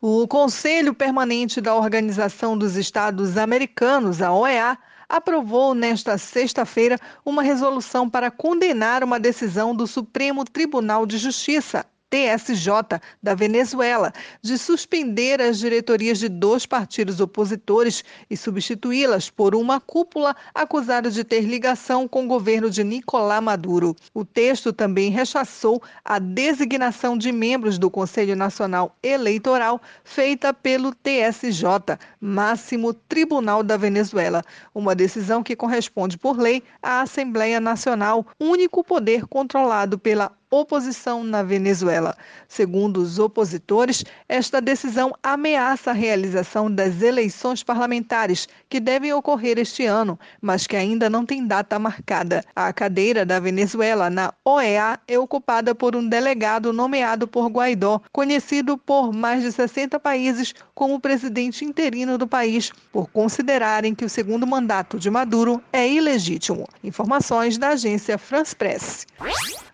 [0.00, 4.78] O Conselho Permanente da Organização dos Estados Americanos, a OEA,
[5.08, 13.00] aprovou nesta sexta-feira uma resolução para condenar uma decisão do Supremo Tribunal de Justiça, TSJ
[13.22, 20.34] da Venezuela de suspender as diretorias de dois partidos opositores e substituí-las por uma cúpula
[20.54, 23.94] acusada de ter ligação com o governo de Nicolás Maduro.
[24.14, 31.98] O texto também rechaçou a designação de membros do Conselho Nacional Eleitoral feita pelo TSJ,
[32.20, 34.42] máximo tribunal da Venezuela,
[34.74, 41.42] uma decisão que corresponde por lei à Assembleia Nacional, único poder controlado pela oposição na
[41.42, 42.16] Venezuela.
[42.48, 49.84] Segundo os opositores, esta decisão ameaça a realização das eleições parlamentares, que devem ocorrer este
[49.84, 52.44] ano, mas que ainda não tem data marcada.
[52.54, 58.78] A cadeira da Venezuela na OEA é ocupada por um delegado nomeado por Guaidó, conhecido
[58.78, 64.46] por mais de 60 países como presidente interino do país, por considerarem que o segundo
[64.46, 66.66] mandato de Maduro é ilegítimo.
[66.82, 69.06] Informações da agência France Press.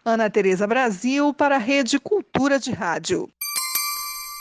[0.07, 3.27] Ana Tereza Brasil para a Rede Cultura de Rádio.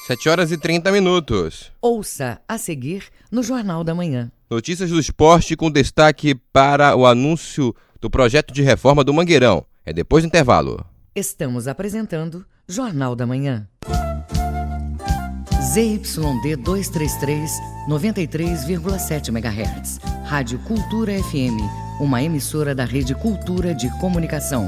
[0.05, 1.71] 7 horas e 30 minutos.
[1.81, 4.29] Ouça a seguir no Jornal da Manhã.
[4.49, 9.65] Notícias do esporte com destaque para o anúncio do projeto de reforma do Mangueirão.
[9.85, 10.85] É depois do intervalo.
[11.15, 13.65] Estamos apresentando Jornal da Manhã.
[15.71, 17.51] ZYD 233,
[17.87, 19.99] 93,7 MHz.
[20.25, 21.55] Rádio Cultura FM,
[22.01, 24.67] uma emissora da Rede Cultura de Comunicação.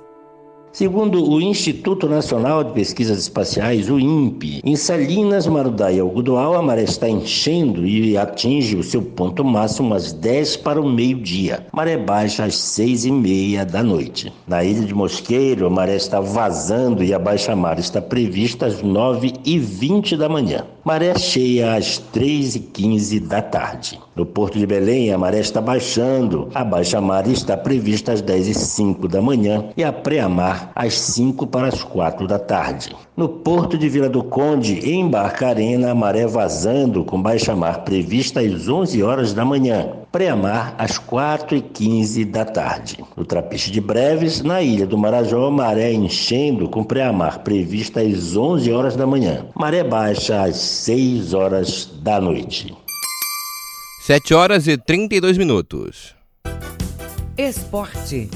[0.73, 6.83] Segundo o Instituto Nacional de Pesquisas Espaciais, o INPE, em Salinas, Marudá e a maré
[6.83, 11.67] está enchendo e atinge o seu ponto máximo às 10 para o meio-dia.
[11.73, 14.31] Maré baixa às 6 e meia da noite.
[14.47, 19.33] Na ilha de Mosqueiro, a maré está vazando e a baixa-mar está prevista às 9
[19.43, 20.65] e 20 da manhã.
[20.85, 23.99] Maré cheia às 3 e 15 da tarde.
[24.13, 26.49] No Porto de Belém, a maré está baixando.
[26.53, 31.47] A baixa-mar está prevista às 10 e 5 da manhã e a pré-mar às 5
[31.47, 32.93] para as 4 da tarde.
[33.15, 38.67] No Porto de Vila do Conde, em Barcarena, a maré vazando com baixa-mar prevista às
[38.67, 39.89] 11 horas da manhã.
[40.11, 42.97] Pré-mar às 4 e 15 da tarde.
[43.15, 48.73] No Trapiche de Breves, na Ilha do Marajó, maré enchendo com pré-mar prevista às 11
[48.73, 49.45] horas da manhã.
[49.55, 52.75] Maré baixa às 6 horas da noite.
[54.11, 56.13] 7 horas e 32 minutos.
[57.37, 58.29] Esporte.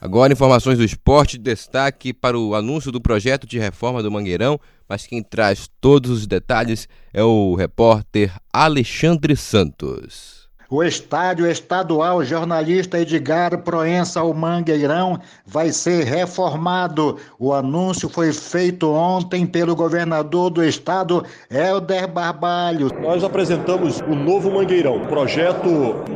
[0.00, 4.58] Agora informações do esporte, destaque para o anúncio do projeto de reforma do Mangueirão,
[4.88, 10.41] mas quem traz todos os detalhes é o repórter Alexandre Santos.
[10.72, 17.18] O estádio estadual jornalista Edgar Proença, o Mangueirão, vai ser reformado.
[17.38, 22.88] O anúncio foi feito ontem pelo governador do estado, Helder Barbalho.
[23.02, 25.68] Nós apresentamos o novo Mangueirão, projeto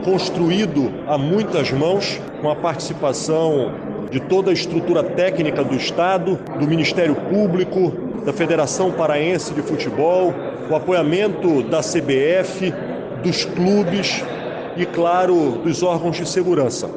[0.03, 3.75] construído a muitas mãos, com a participação
[4.11, 7.93] de toda a estrutura técnica do estado, do Ministério Público,
[8.25, 10.33] da Federação Paraense de Futebol,
[10.71, 12.73] o apoiamento da CBF,
[13.23, 14.25] dos clubes
[14.77, 16.89] e, claro, dos órgãos de segurança,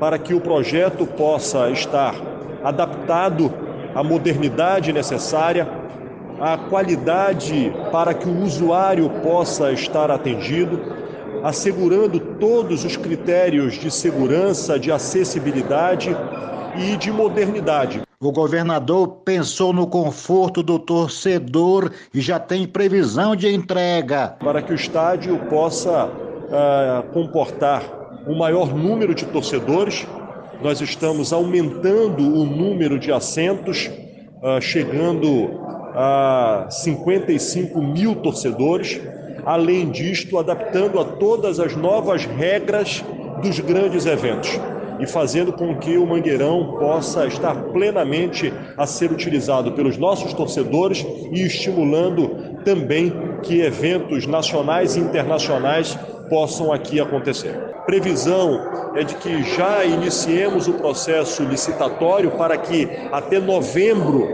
[0.00, 2.14] para que o projeto possa estar
[2.62, 3.52] adaptado
[3.94, 5.68] à modernidade necessária,
[6.40, 10.80] à qualidade para que o usuário possa estar atendido,
[11.42, 16.16] assegurando todos os critérios de segurança, de acessibilidade
[16.76, 18.02] e de modernidade.
[18.20, 24.36] O governador pensou no conforto do torcedor e já tem previsão de entrega.
[24.40, 26.10] Para que o estádio possa
[26.48, 27.82] uh, comportar
[28.26, 30.06] um maior número de torcedores.
[30.62, 33.90] Nós estamos aumentando o número de assentos,
[34.42, 35.60] uh, chegando
[35.94, 39.00] a 55 mil torcedores.
[39.44, 43.04] Além disto, adaptando a todas as novas regras
[43.40, 44.60] dos grandes eventos
[45.00, 51.06] e fazendo com que o Mangueirão possa estar plenamente a ser utilizado pelos nossos torcedores
[51.32, 53.12] e estimulando também
[53.42, 55.96] que eventos nacionais e internacionais
[56.28, 57.52] possam aqui acontecer.
[57.86, 64.28] Previsão é de que já iniciemos o processo licitatório para que até novembro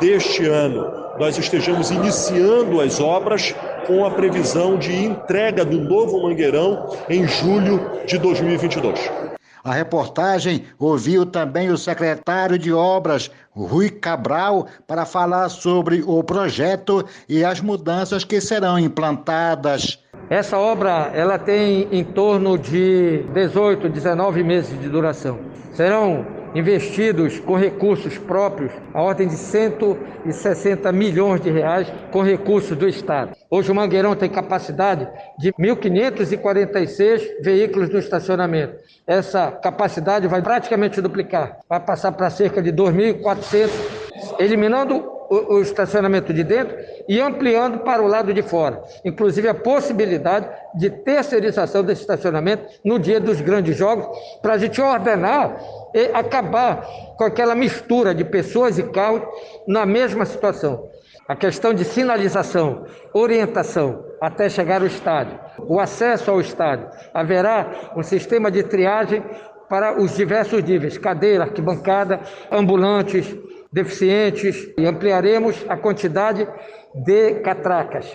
[0.00, 3.54] deste ano nós estejamos iniciando as obras
[3.86, 9.33] com a previsão de entrega do novo Mangueirão em julho de 2022.
[9.64, 17.02] A reportagem ouviu também o secretário de Obras, Rui Cabral, para falar sobre o projeto
[17.26, 19.98] e as mudanças que serão implantadas.
[20.28, 25.38] Essa obra ela tem em torno de 18, 19 meses de duração.
[25.72, 32.88] Serão investidos com recursos próprios, a ordem de 160 milhões de reais com recursos do
[32.88, 33.32] Estado.
[33.50, 38.76] Hoje o Mangueirão tem capacidade de 1.546 veículos no estacionamento.
[39.06, 44.03] Essa capacidade vai praticamente duplicar, vai passar para cerca de 2.400,
[44.38, 44.96] eliminando
[45.28, 46.76] o, o estacionamento de dentro
[47.08, 48.82] e ampliando para o lado de fora.
[49.04, 54.06] Inclusive a possibilidade de terceirização desse estacionamento no dia dos grandes jogos,
[54.40, 55.56] para a gente ordenar
[55.94, 56.86] e acabar
[57.16, 59.22] com aquela mistura de pessoas e carros
[59.66, 60.88] na mesma situação.
[61.26, 62.84] A questão de sinalização,
[63.14, 66.86] orientação até chegar ao estádio, o acesso ao estádio.
[67.14, 69.22] Haverá um sistema de triagem
[69.68, 73.34] para os diversos níveis: cadeira, arquibancada, ambulantes,
[73.74, 76.46] deficientes e ampliaremos a quantidade
[76.94, 78.06] de catracas.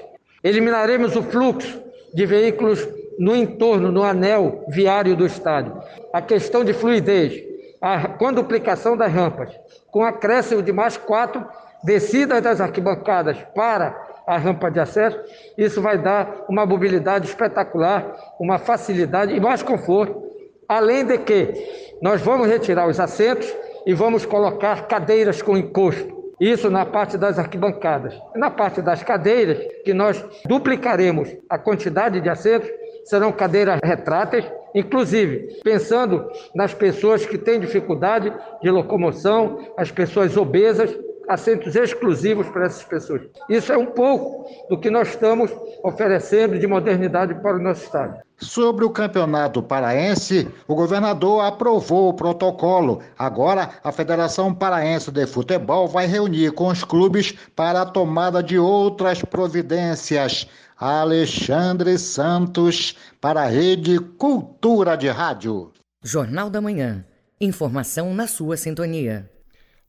[0.42, 1.84] Eliminaremos o fluxo
[2.14, 2.88] de veículos
[3.20, 5.78] no entorno, no anel viário do estádio.
[6.14, 7.44] A questão de fluidez,
[7.82, 9.54] a quadruplicação das rampas,
[9.92, 11.46] com acréscimo de mais quatro
[11.84, 15.20] descidas das arquibancadas para a rampa de acesso,
[15.58, 20.24] isso vai dar uma mobilidade espetacular, uma facilidade e mais conforto.
[20.70, 23.54] Além de que nós vamos retirar os assentos
[23.86, 26.20] e vamos colocar cadeiras com encosto.
[26.40, 28.18] Isso na parte das arquibancadas.
[28.36, 32.70] Na parte das cadeiras, que nós duplicaremos a quantidade de assentos,
[33.04, 40.98] serão cadeiras retráteis, inclusive pensando nas pessoas que têm dificuldade de locomoção, as pessoas obesas,
[41.30, 43.22] assentos exclusivos para essas pessoas.
[43.48, 45.52] Isso é um pouco do que nós estamos
[45.84, 48.18] oferecendo de modernidade para o nosso Estado.
[48.38, 53.02] Sobre o campeonato paraense, o governador aprovou o protocolo.
[53.18, 58.58] Agora, a Federação Paraense de Futebol vai reunir com os clubes para a tomada de
[58.58, 60.48] outras providências.
[60.78, 65.72] Alexandre Santos, para a Rede Cultura de Rádio.
[66.02, 67.06] Jornal da Manhã.
[67.40, 69.30] Informação na sua sintonia.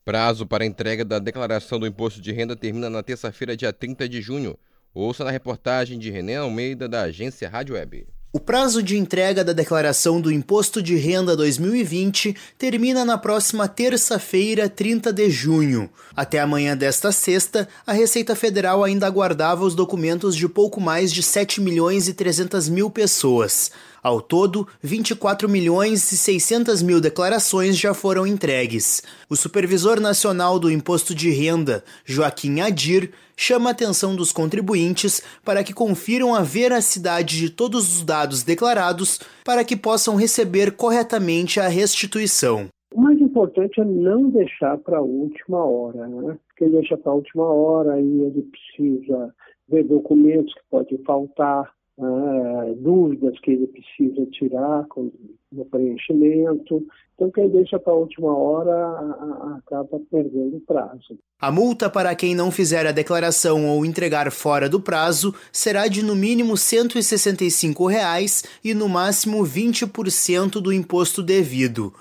[0.03, 4.23] Prazo para entrega da declaração do imposto de renda termina na terça-feira, dia 30 de
[4.23, 4.57] junho.
[4.95, 8.07] Ouça na reportagem de René Almeida, da agência Rádio Web.
[8.33, 14.69] O prazo de entrega da declaração do Imposto de Renda 2020 termina na próxima terça-feira,
[14.69, 15.91] 30 de junho.
[16.17, 21.23] Até amanhã desta sexta, a Receita Federal ainda aguardava os documentos de pouco mais de
[21.23, 23.73] 7 milhões e 300 mil pessoas.
[24.03, 29.03] Ao todo, 24 milhões e 600 mil declarações já foram entregues.
[29.29, 35.63] O supervisor nacional do Imposto de Renda, Joaquim Adir, chama a atenção dos contribuintes para
[35.63, 41.69] que confiram a veracidade de todos os dados declarados para que possam receber corretamente a
[41.69, 42.69] restituição.
[42.95, 46.39] O mais importante é não deixar para a última hora, né?
[46.49, 49.35] Porque deixa para a última hora e ele precisa
[49.69, 51.71] ver documentos que podem faltar,
[52.01, 55.11] ah, dúvidas que ele precisa tirar com,
[55.53, 56.87] no preenchimento.
[57.15, 61.19] Então, quem deixa para a última hora acaba perdendo o prazo.
[61.39, 66.03] A multa para quem não fizer a declaração ou entregar fora do prazo será de
[66.03, 71.93] no mínimo 165 reais e no máximo 20% do imposto devido.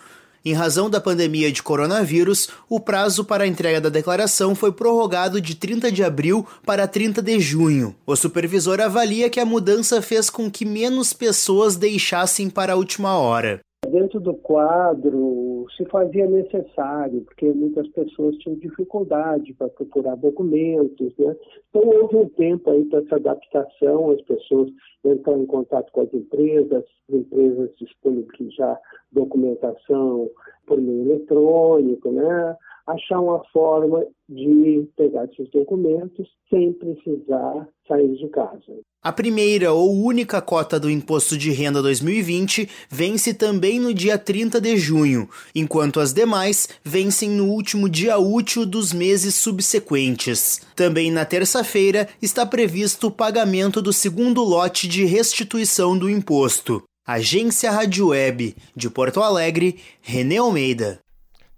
[0.46, 5.42] Em razão da pandemia de coronavírus, o prazo para a entrega da declaração foi prorrogado
[5.42, 7.94] de 30 de abril para 30 de junho.
[8.08, 13.18] O supervisor avalia que a mudança fez com que menos pessoas deixassem para a última
[13.20, 13.60] hora.
[13.90, 21.36] Dentro do quadro se fazia necessário, porque muitas pessoas tinham dificuldade para procurar documentos, né?
[21.70, 24.70] Então houve um tempo aí para essa adaptação, as pessoas
[25.04, 28.80] entram em contato com as empresas, as empresas disponibilizar
[29.12, 30.30] documentação
[30.66, 32.56] por meio eletrônico, né?
[32.90, 38.80] achar uma forma de pegar esses documentos sem precisar sair de casa.
[39.02, 44.60] A primeira ou única cota do Imposto de Renda 2020 vence também no dia 30
[44.60, 50.62] de junho, enquanto as demais vencem no último dia útil dos meses subsequentes.
[50.76, 56.84] Também na terça-feira está previsto o pagamento do segundo lote de restituição do imposto.
[57.06, 61.00] Agência Rádio Web de Porto Alegre, René Almeida.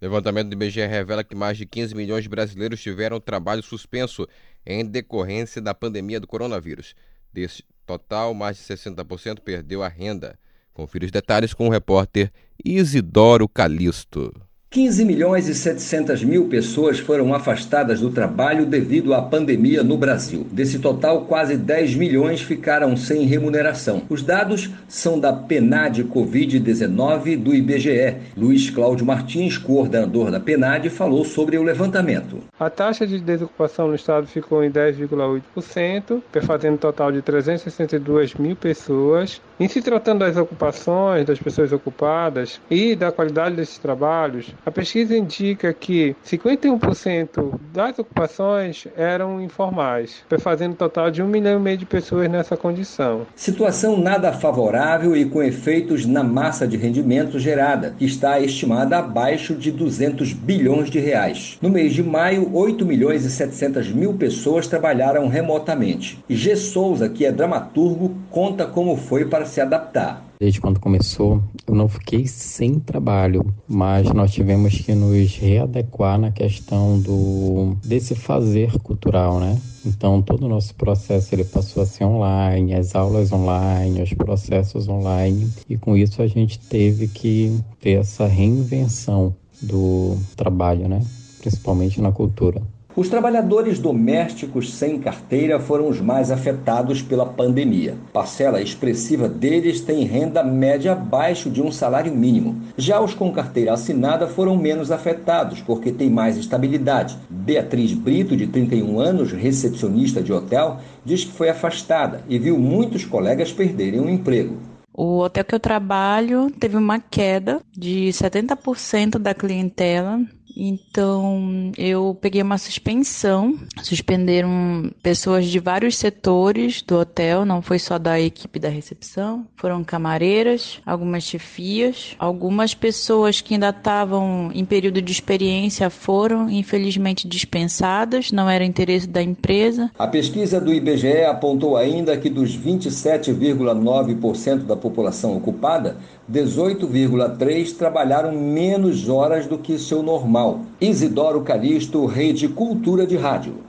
[0.01, 4.27] Levantamento do IBGE revela que mais de 15 milhões de brasileiros tiveram trabalho suspenso
[4.65, 6.93] em decorrência da pandemia do coronavírus.
[7.31, 10.37] Desse total, mais de 60% perdeu a renda.
[10.73, 12.33] Confira os detalhes com o repórter
[12.65, 14.33] Isidoro Calixto.
[14.73, 20.47] 15 milhões e 700 mil pessoas foram afastadas do trabalho devido à pandemia no Brasil.
[20.49, 24.03] Desse total, quase 10 milhões ficaram sem remuneração.
[24.07, 28.15] Os dados são da PNAD Covid-19 do IBGE.
[28.37, 32.37] Luiz Cláudio Martins, coordenador da PNAD, falou sobre o levantamento.
[32.57, 38.55] A taxa de desocupação no estado ficou em 10,8%, fazendo um total de 362 mil
[38.55, 39.41] pessoas.
[39.59, 45.17] Em se tratando das ocupações, das pessoas ocupadas e da qualidade desses trabalhos, a pesquisa
[45.17, 51.77] indica que 51% das ocupações eram informais, fazendo um total de um milhão e meio
[51.77, 53.25] de pessoas nessa condição.
[53.35, 59.55] Situação nada favorável e com efeitos na massa de rendimento gerada, que está estimada abaixo
[59.55, 61.57] de 200 bilhões de reais.
[61.61, 66.23] No mês de maio, 8 milhões e 700 mil pessoas trabalharam remotamente.
[66.29, 66.55] G.
[66.55, 70.30] Souza, que é dramaturgo, conta como foi para se adaptar.
[70.41, 76.31] Desde quando começou, eu não fiquei sem trabalho, mas nós tivemos que nos readequar na
[76.31, 79.55] questão do desse fazer cultural, né?
[79.85, 84.87] Então todo o nosso processo ele passou a ser online, as aulas online, os processos
[84.87, 91.05] online, e com isso a gente teve que ter essa reinvenção do trabalho, né?
[91.39, 92.63] Principalmente na cultura.
[92.93, 97.95] Os trabalhadores domésticos sem carteira foram os mais afetados pela pandemia.
[98.11, 102.61] Parcela expressiva deles tem renda média abaixo de um salário mínimo.
[102.75, 107.17] Já os com carteira assinada foram menos afetados, porque têm mais estabilidade.
[107.29, 113.05] Beatriz Brito, de 31 anos, recepcionista de hotel, diz que foi afastada e viu muitos
[113.05, 114.57] colegas perderem o emprego.
[114.93, 120.19] O hotel que eu trabalho teve uma queda de 70% da clientela
[120.55, 123.57] então, eu peguei uma suspensão.
[123.83, 129.45] Suspenderam pessoas de vários setores do hotel, não foi só da equipe da recepção.
[129.55, 132.15] Foram camareiras, algumas chefias.
[132.19, 139.07] Algumas pessoas que ainda estavam em período de experiência foram, infelizmente, dispensadas, não era interesse
[139.07, 139.91] da empresa.
[139.97, 145.97] A pesquisa do IBGE apontou ainda que dos 27,9% da população ocupada,
[146.31, 150.65] 18,3% trabalharam menos horas do que seu normal.
[150.79, 153.63] Isidoro Calixto, Rede Cultura de Rádio.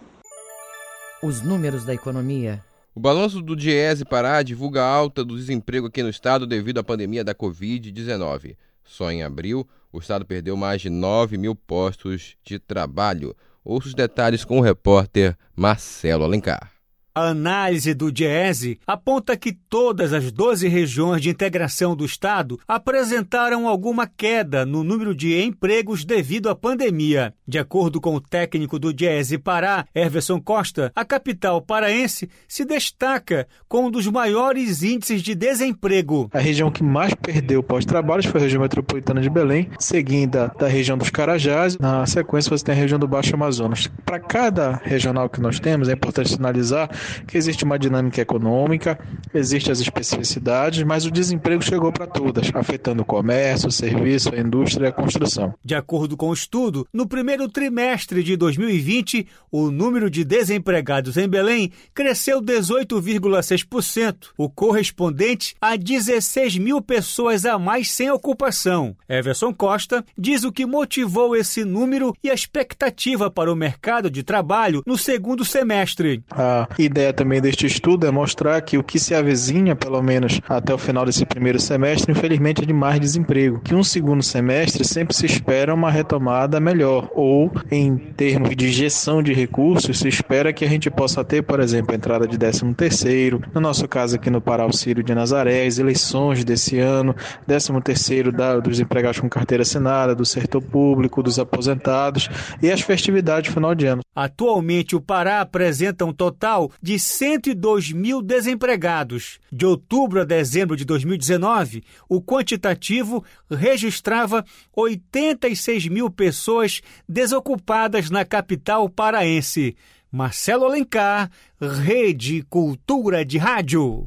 [1.23, 2.63] Os números da economia.
[2.95, 6.85] O balanço do Diese Pará divulga a alta do desemprego aqui no estado devido à
[6.85, 8.57] pandemia da Covid-19.
[8.85, 13.35] Só em abril, o estado perdeu mais de 9 mil postos de trabalho.
[13.65, 16.72] Ouça os detalhes com o repórter Marcelo Alencar.
[17.15, 23.69] A análise do DIESE aponta que todas as 12 regiões de integração do Estado apresentaram
[23.69, 27.35] alguma queda no número de empregos devido à pandemia.
[27.47, 33.47] De acordo com o técnico do DIESE Pará, Everson Costa, a capital paraense se destaca
[33.69, 36.31] com um dos maiores índices de desemprego.
[36.33, 40.97] A região que mais perdeu pós-trabalhos foi a região metropolitana de Belém, seguida da região
[40.97, 41.77] dos Carajás.
[41.77, 43.91] Na sequência, você tem a região do Baixo Amazonas.
[44.03, 46.89] Para cada regional que nós temos, é importante sinalizar
[47.27, 48.99] que existe uma dinâmica econômica,
[49.35, 54.39] existem as especificidades, mas o desemprego chegou para todas, afetando o comércio, o serviço, a
[54.39, 55.55] indústria e a construção.
[55.65, 61.29] De acordo com o estudo, no primeiro trimestre de 2020, o número de desempregados em
[61.29, 68.97] Belém cresceu 18,6%, o correspondente a 16 mil pessoas a mais sem ocupação.
[69.09, 74.23] Everson Costa diz o que motivou esse número e a expectativa para o mercado de
[74.23, 76.23] trabalho no segundo semestre.
[76.31, 80.73] A ideia também deste estudo é mostrar que o que se avizinha, pelo menos até
[80.73, 83.61] o final desse primeiro semestre, infelizmente é de mais desemprego.
[83.61, 89.23] Que um segundo semestre sempre se espera uma retomada melhor, ou em termos de injeção
[89.23, 92.75] de recursos, se espera que a gente possa ter, por exemplo, a entrada de 13
[92.75, 97.17] terceiro, no nosso caso aqui no Pará Auxílio de Nazaré, as eleições desse ano,
[97.47, 102.29] 13 terceiro da, dos empregados com carteira assinada, do setor público, dos aposentados
[102.63, 104.03] e as festividades final de ano.
[104.15, 109.39] Atualmente o Pará apresenta um total de 102 mil desempregados.
[109.51, 118.89] De outubro a dezembro de 2019, o quantitativo registrava 86 mil pessoas desocupadas na capital
[118.89, 119.77] paraense.
[120.11, 124.05] Marcelo Alencar, Rede Cultura de Rádio.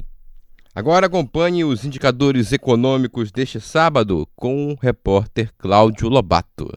[0.72, 6.70] Agora acompanhe os indicadores econômicos deste sábado com o repórter Cláudio Lobato.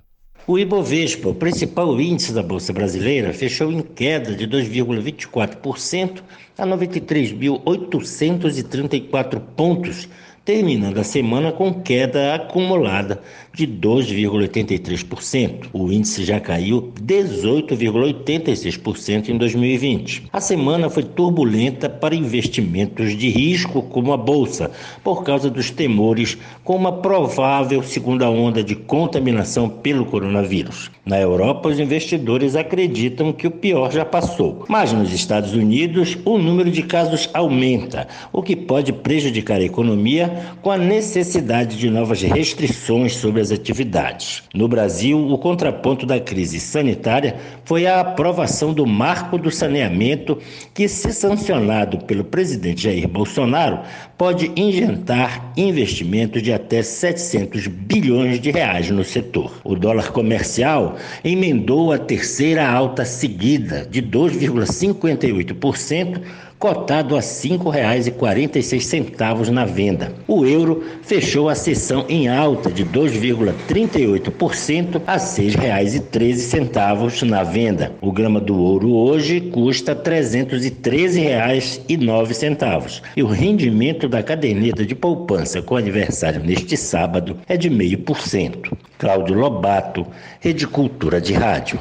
[0.48, 6.24] O Ibovespa, o principal índice da Bolsa Brasileira, fechou em queda de 2,24%
[6.58, 10.10] a 93.834 pontos,
[10.50, 13.22] terminando a semana com queda acumulada
[13.54, 15.68] de 2,83%.
[15.72, 20.24] O índice já caiu 18,86% em 2020.
[20.34, 24.72] A semana foi turbulenta para investimentos de risco como a bolsa,
[25.04, 30.90] por causa dos temores com uma provável segunda onda de contaminação pelo coronavírus.
[31.06, 36.40] Na Europa, os investidores acreditam que o pior já passou, mas nos Estados Unidos o
[36.40, 42.22] número de casos aumenta, o que pode prejudicar a economia com a necessidade de novas
[42.22, 44.44] restrições sobre as atividades.
[44.54, 47.36] No Brasil, o contraponto da crise sanitária
[47.66, 50.38] foi a aprovação do Marco do Saneamento,
[50.74, 53.80] que, se sancionado pelo presidente Jair Bolsonaro,
[54.18, 59.60] pode injetar investimentos de até 700 bilhões de reais no setor.
[59.64, 66.22] O dólar comercial emendou a terceira alta seguida de 2,58%
[66.60, 70.14] cotado a R$ 5,46 na venda.
[70.28, 77.94] O euro fechou a sessão em alta de 2,38% a R$ 6,13 na venda.
[78.02, 85.62] O grama do ouro hoje custa R$ 313,09 e o rendimento da caderneta de poupança
[85.62, 88.74] com aniversário neste sábado é de 0,5%.
[88.98, 90.06] Cláudio Lobato,
[90.42, 91.80] Rede Cultura de Rádio.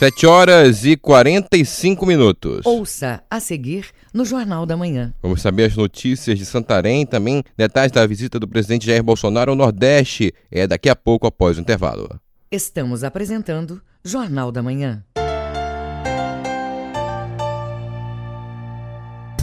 [0.00, 2.64] 7 horas e 45 minutos.
[2.64, 5.12] Ouça a seguir no Jornal da Manhã.
[5.22, 9.56] Vamos saber as notícias de Santarém, também detalhes da visita do presidente Jair Bolsonaro ao
[9.56, 10.32] Nordeste.
[10.50, 12.18] É daqui a pouco após o intervalo.
[12.50, 15.04] Estamos apresentando Jornal da Manhã.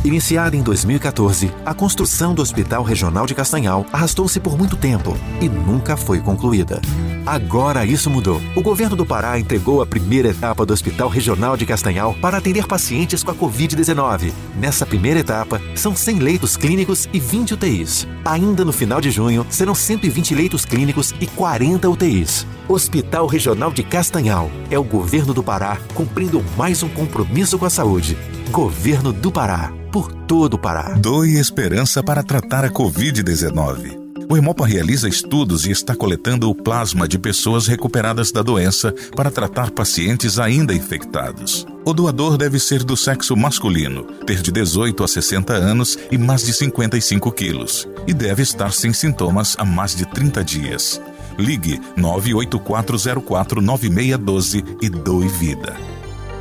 [0.08, 5.50] Iniciada em 2014, a construção do Hospital Regional de Castanhal arrastou-se por muito tempo e
[5.50, 6.80] nunca foi concluída.
[7.26, 8.42] Agora isso mudou.
[8.56, 12.66] O governo do Pará entregou a primeira etapa do Hospital Regional de Castanhal para atender
[12.66, 14.32] pacientes com a Covid-19.
[14.56, 18.08] Nessa primeira etapa, são 100 leitos clínicos e 20 UTIs.
[18.24, 22.48] Ainda no final de junho, serão 120 leitos clínicos e 40 UTIs.
[22.70, 27.70] Hospital Regional de Castanhal é o governo do Pará cumprindo mais um compromisso com a
[27.70, 28.18] saúde.
[28.52, 30.94] Governo do Pará, por todo o Pará.
[30.94, 34.08] Doe esperança para tratar a Covid-19.
[34.30, 39.32] O Hemopa realiza estudos e está coletando o plasma de pessoas recuperadas da doença para
[39.32, 41.66] tratar pacientes ainda infectados.
[41.86, 46.46] O doador deve ser do sexo masculino, ter de 18 a 60 anos e mais
[46.46, 51.02] de 55 quilos, e deve estar sem sintomas há mais de 30 dias.
[51.38, 55.76] Ligue 984049612 e doe vida.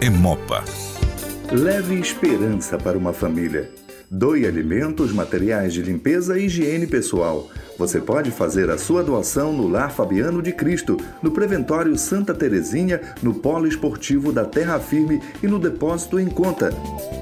[0.01, 0.86] Hemopa.
[1.53, 3.71] Leve esperança para uma família.
[4.11, 7.49] Doe alimentos, materiais de limpeza e higiene pessoal.
[7.79, 13.01] Você pode fazer a sua doação no Lar Fabiano de Cristo, no Preventório Santa Terezinha,
[13.23, 16.71] no Polo Esportivo da Terra Firme e no Depósito em Conta.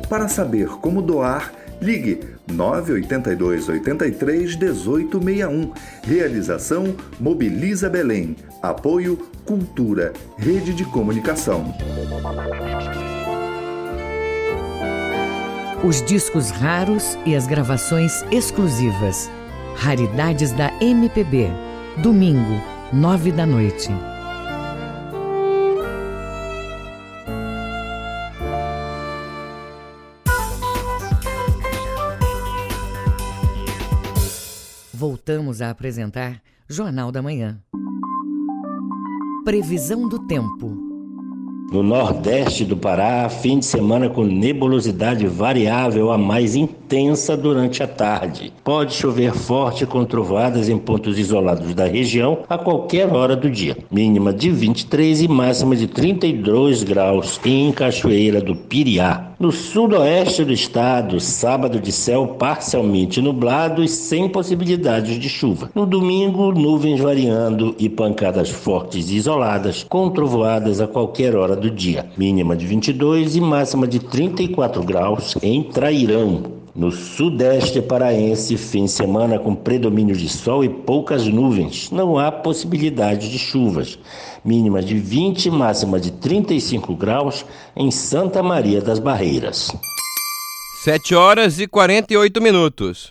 [0.08, 2.20] Para saber como doar, ligue
[2.50, 5.72] 982 83 1861.
[6.02, 8.36] Realização Mobiliza Belém.
[8.62, 11.74] Apoio Cultura, Rede de Comunicação.
[15.84, 19.30] Os discos raros e as gravações exclusivas.
[19.76, 21.48] Raridades da MPB.
[22.02, 22.58] Domingo,
[22.90, 23.90] nove da noite.
[34.90, 37.60] Voltamos a apresentar Jornal da Manhã.
[39.44, 40.83] Previsão do tempo.
[41.72, 47.86] No nordeste do Pará, fim de semana com nebulosidade variável a mais intensa durante a
[47.86, 48.52] tarde.
[48.62, 53.76] Pode chover forte com trovadas em pontos isolados da região a qualquer hora do dia.
[53.90, 59.33] Mínima de 23 e máxima de 32 graus em Cachoeira do Piriá.
[59.44, 65.70] No sudoeste do estado, sábado de céu parcialmente nublado e sem possibilidades de chuva.
[65.74, 71.70] No domingo, nuvens variando e pancadas fortes e isoladas, com trovoadas a qualquer hora do
[71.70, 72.06] dia.
[72.16, 76.53] Mínima de 22 e máxima de 34 graus em Trairão.
[76.74, 81.88] No sudeste paraense, fim de semana com predomínio de sol e poucas nuvens.
[81.92, 83.96] Não há possibilidade de chuvas.
[84.44, 87.46] Mínima de 20, máxima de 35 graus
[87.76, 89.70] em Santa Maria das Barreiras.
[90.82, 93.08] 7 horas e 48 minutos.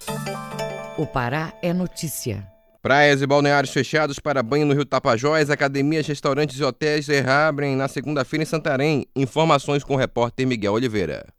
[0.98, 2.46] O Pará é notícia.
[2.82, 7.88] Praias e balneários fechados para banho no Rio Tapajós, academias, restaurantes e hotéis reabrem na
[7.88, 9.08] segunda-feira em Santarém.
[9.16, 11.33] Informações com o repórter Miguel Oliveira.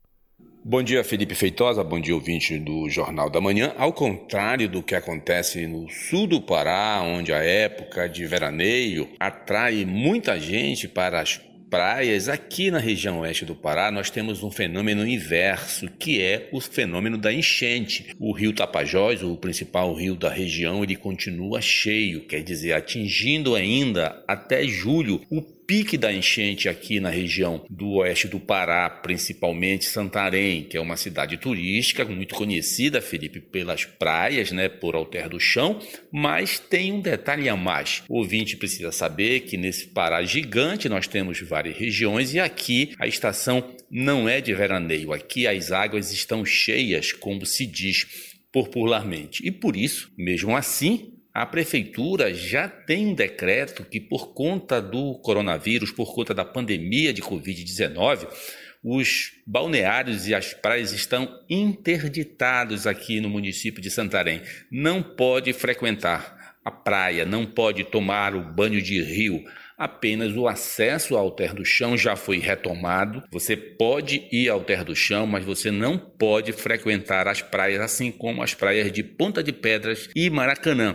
[0.66, 1.84] Bom dia, Felipe Feitosa.
[1.84, 3.74] Bom dia, ouvinte do Jornal da Manhã.
[3.76, 9.84] Ao contrário do que acontece no sul do Pará, onde a época de veraneio atrai
[9.84, 11.38] muita gente para as
[11.68, 16.60] praias, aqui na região oeste do Pará, nós temos um fenômeno inverso, que é o
[16.60, 18.14] fenômeno da enchente.
[18.18, 24.24] O rio Tapajós, o principal rio da região, ele continua cheio, quer dizer, atingindo ainda
[24.26, 30.64] até julho o pique da enchente aqui na região do oeste do Pará, principalmente Santarém,
[30.64, 35.80] que é uma cidade turística muito conhecida, Felipe, pelas praias, né, por Alter do Chão,
[36.12, 38.02] mas tem um detalhe a mais.
[38.08, 43.06] O ouvinte precisa saber que nesse Pará gigante nós temos várias regiões e aqui a
[43.06, 48.06] estação não é de veraneio, aqui as águas estão cheias, como se diz
[48.52, 49.44] popularmente.
[49.44, 55.18] E por isso, mesmo assim, a prefeitura já tem um decreto que, por conta do
[55.18, 58.28] coronavírus, por conta da pandemia de Covid-19,
[58.84, 64.42] os balneários e as praias estão interditados aqui no município de Santarém.
[64.70, 69.44] Não pode frequentar a praia, não pode tomar o banho de rio.
[69.76, 73.24] Apenas o acesso ao Alter do Chão já foi retomado.
[73.32, 78.12] Você pode ir ao Alter do Chão, mas você não pode frequentar as praias, assim
[78.12, 80.94] como as praias de Ponta de Pedras e Maracanã.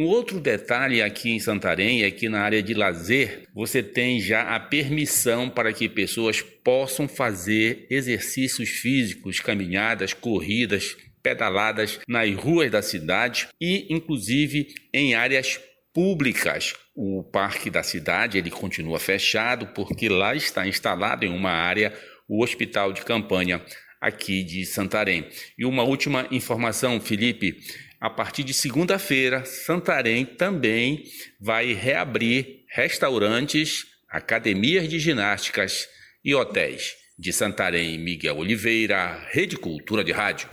[0.00, 4.54] Um outro detalhe aqui em Santarém é que na área de lazer você tem já
[4.54, 12.80] a permissão para que pessoas possam fazer exercícios físicos, caminhadas, corridas, pedaladas nas ruas da
[12.80, 15.60] cidade e inclusive em áreas
[15.92, 16.72] públicas.
[16.96, 21.92] O parque da cidade ele continua fechado porque lá está instalado em uma área
[22.26, 23.62] o hospital de campanha
[24.00, 25.28] aqui de Santarém.
[25.58, 27.58] E uma última informação, Felipe,
[28.00, 31.04] a partir de segunda-feira, Santarém também
[31.38, 35.86] vai reabrir restaurantes, academias de ginásticas
[36.24, 36.94] e hotéis.
[37.18, 40.48] De Santarém, Miguel Oliveira, Rede Cultura de Rádio.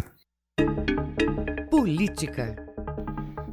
[1.71, 2.53] Política.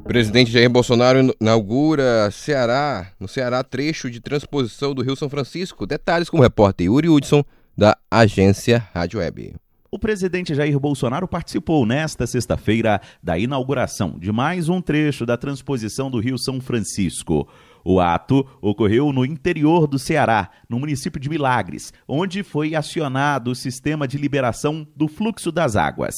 [0.05, 5.87] Presidente Jair Bolsonaro inaugura Ceará, no Ceará, trecho de transposição do Rio São Francisco.
[5.87, 7.45] Detalhes com o repórter Yuri Hudson,
[7.77, 9.55] da agência Rádio Web.
[9.95, 16.11] O presidente Jair Bolsonaro participou nesta sexta-feira da inauguração de mais um trecho da transposição
[16.11, 17.47] do Rio São Francisco.
[17.81, 23.55] O ato ocorreu no interior do Ceará, no município de Milagres, onde foi acionado o
[23.55, 26.13] sistema de liberação do fluxo das águas.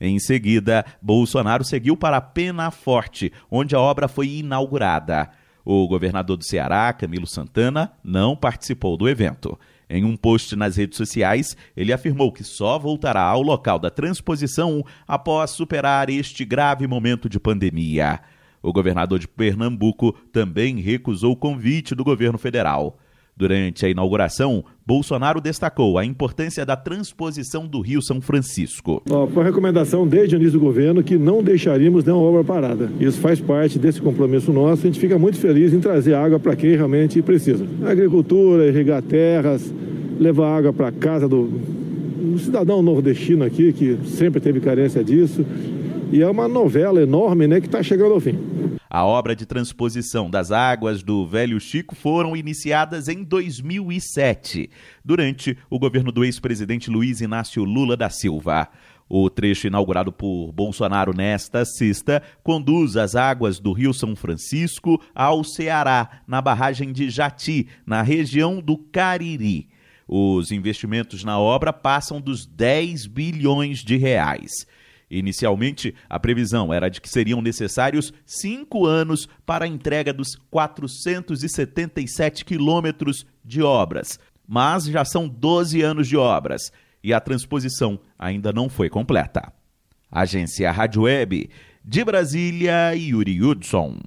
[0.00, 5.30] Em seguida, Bolsonaro seguiu para Pena Forte, onde a obra foi inaugurada.
[5.64, 9.56] O governador do Ceará, Camilo Santana, não participou do evento.
[9.92, 14.84] Em um post nas redes sociais, ele afirmou que só voltará ao local da transposição
[15.04, 18.20] após superar este grave momento de pandemia.
[18.62, 22.99] O governador de Pernambuco também recusou o convite do governo federal.
[23.40, 29.02] Durante a inauguração, Bolsonaro destacou a importância da transposição do Rio São Francisco.
[29.32, 32.90] foi recomendação desde o início do governo que não deixaríamos nenhuma obra parada.
[33.00, 34.82] Isso faz parte desse compromisso nosso.
[34.82, 37.64] A gente fica muito feliz em trazer água para quem realmente precisa.
[37.82, 39.72] Agricultura, irrigar terras,
[40.18, 45.46] levar água para casa do, do cidadão nordestino aqui, que sempre teve carência disso.
[46.12, 48.36] E é uma novela enorme né, que está chegando ao fim.
[48.92, 54.68] A obra de transposição das águas do Velho Chico foram iniciadas em 2007,
[55.04, 58.68] durante o governo do ex-presidente Luiz Inácio Lula da Silva.
[59.08, 65.44] O trecho inaugurado por Bolsonaro nesta sexta conduz as águas do Rio São Francisco ao
[65.44, 69.68] Ceará, na barragem de Jati, na região do Cariri.
[70.08, 74.50] Os investimentos na obra passam dos 10 bilhões de reais.
[75.10, 82.44] Inicialmente, a previsão era de que seriam necessários cinco anos para a entrega dos 477
[82.44, 86.70] quilômetros de obras, mas já são 12 anos de obras
[87.02, 89.52] e a transposição ainda não foi completa.
[90.10, 91.50] Agência Rádio Web,
[91.84, 93.98] de Brasília, Yuri Hudson.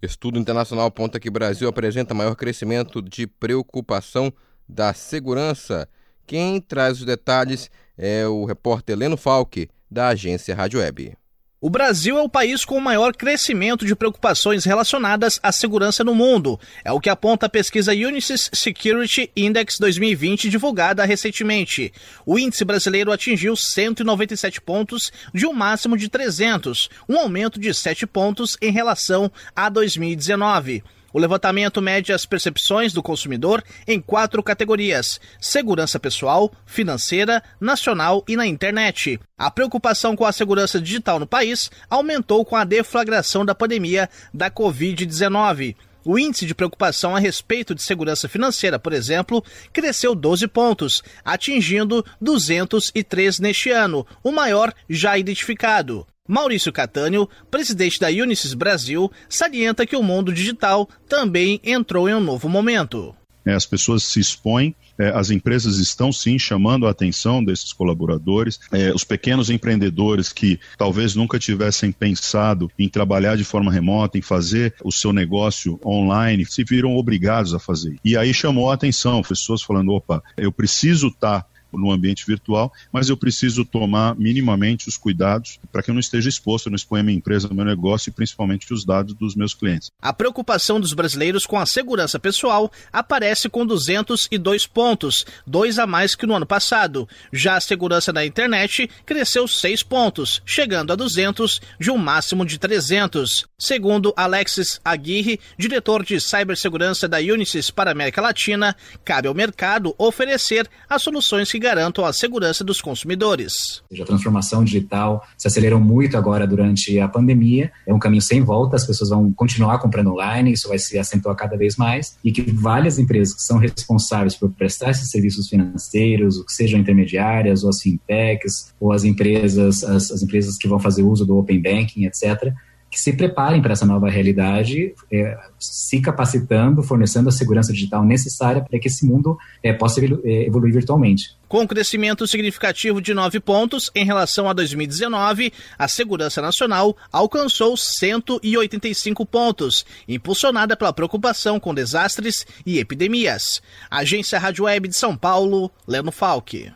[0.00, 4.32] Estudo internacional aponta que Brasil apresenta maior crescimento de preocupação
[4.68, 5.88] da segurança.
[6.26, 11.16] Quem traz os detalhes é o repórter Leno Falque, da agência Rádio Web.
[11.58, 16.14] O Brasil é o país com o maior crescimento de preocupações relacionadas à segurança no
[16.14, 16.60] mundo.
[16.84, 21.92] É o que aponta a pesquisa Unisys Security Index 2020, divulgada recentemente.
[22.26, 28.06] O índice brasileiro atingiu 197 pontos, de um máximo de 300, um aumento de 7
[28.06, 30.84] pontos em relação a 2019.
[31.16, 38.36] O levantamento mede as percepções do consumidor em quatro categorias: segurança pessoal, financeira, nacional e
[38.36, 39.18] na internet.
[39.38, 44.50] A preocupação com a segurança digital no país aumentou com a deflagração da pandemia da
[44.50, 45.74] Covid-19.
[46.04, 49.42] O índice de preocupação a respeito de segurança financeira, por exemplo,
[49.72, 56.06] cresceu 12 pontos, atingindo 203 neste ano, o maior já identificado.
[56.26, 62.20] Maurício Catânio, presidente da Unisys Brasil, salienta que o mundo digital também entrou em um
[62.20, 63.14] novo momento.
[63.46, 68.58] É, as pessoas se expõem, é, as empresas estão sim chamando a atenção desses colaboradores,
[68.72, 74.22] é, os pequenos empreendedores que talvez nunca tivessem pensado em trabalhar de forma remota, em
[74.22, 77.96] fazer o seu negócio online, se viram obrigados a fazer.
[78.04, 81.46] E aí chamou a atenção, pessoas falando: opa, eu preciso estar.
[81.72, 86.28] No ambiente virtual, mas eu preciso tomar minimamente os cuidados para que eu não esteja
[86.28, 89.90] exposto, não exponha minha empresa, meu negócio e principalmente os dados dos meus clientes.
[90.00, 96.14] A preocupação dos brasileiros com a segurança pessoal aparece com 202 pontos, dois a mais
[96.14, 97.08] que no ano passado.
[97.32, 102.58] Já a segurança da internet cresceu 6 pontos, chegando a 200 de um máximo de
[102.58, 103.46] 300.
[103.58, 109.94] Segundo Alexis Aguirre, diretor de cibersegurança da Unisys para a América Latina, cabe ao mercado
[109.98, 113.82] oferecer as soluções que garantam a segurança dos consumidores.
[114.00, 118.76] A transformação digital se acelerou muito agora durante a pandemia, é um caminho sem volta,
[118.76, 122.42] as pessoas vão continuar comprando online, isso vai se acentuar cada vez mais, e que
[122.52, 127.70] várias empresas que são responsáveis por prestar esses serviços financeiros, o que sejam intermediárias, ou
[127.70, 132.04] as fintechs, ou as empresas, as, as empresas que vão fazer uso do open banking,
[132.04, 132.52] etc.,
[132.96, 138.64] que se preparem para essa nova realidade, é, se capacitando, fornecendo a segurança digital necessária
[138.64, 141.36] para que esse mundo é, possa é, evoluir virtualmente.
[141.46, 147.76] Com um crescimento significativo de 9 pontos em relação a 2019, a segurança nacional alcançou
[147.76, 153.60] 185 pontos, impulsionada pela preocupação com desastres e epidemias.
[153.90, 156.72] Agência Rádio Web de São Paulo, Leno Falck.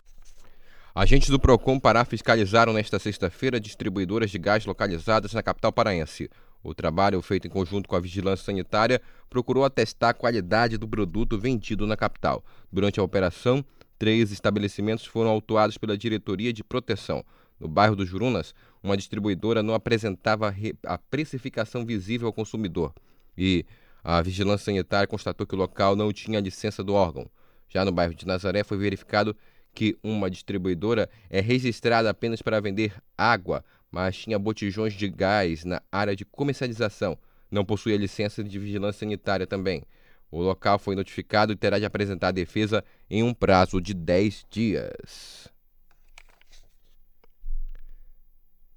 [0.93, 6.28] Agentes do Procon Pará fiscalizaram nesta sexta-feira distribuidoras de gás localizadas na capital paraense.
[6.64, 11.38] O trabalho, feito em conjunto com a Vigilância Sanitária, procurou atestar a qualidade do produto
[11.38, 12.45] vendido na capital.
[12.72, 13.64] Durante a operação,
[14.01, 17.24] três estabelecimentos foram autuados pela Diretoria de Proteção.
[17.61, 20.53] No bairro dos Jurunas, uma distribuidora não apresentava
[20.84, 22.93] a precificação visível ao consumidor
[23.38, 23.64] e
[24.03, 27.30] a Vigilância Sanitária constatou que o local não tinha licença do órgão.
[27.68, 29.36] Já no bairro de Nazaré, foi verificado
[29.80, 35.80] que uma distribuidora é registrada apenas para vender água, mas tinha botijões de gás na
[35.90, 37.16] área de comercialização.
[37.50, 39.82] Não possuía licença de vigilância sanitária também.
[40.30, 44.44] O local foi notificado e terá de apresentar a defesa em um prazo de 10
[44.50, 45.48] dias.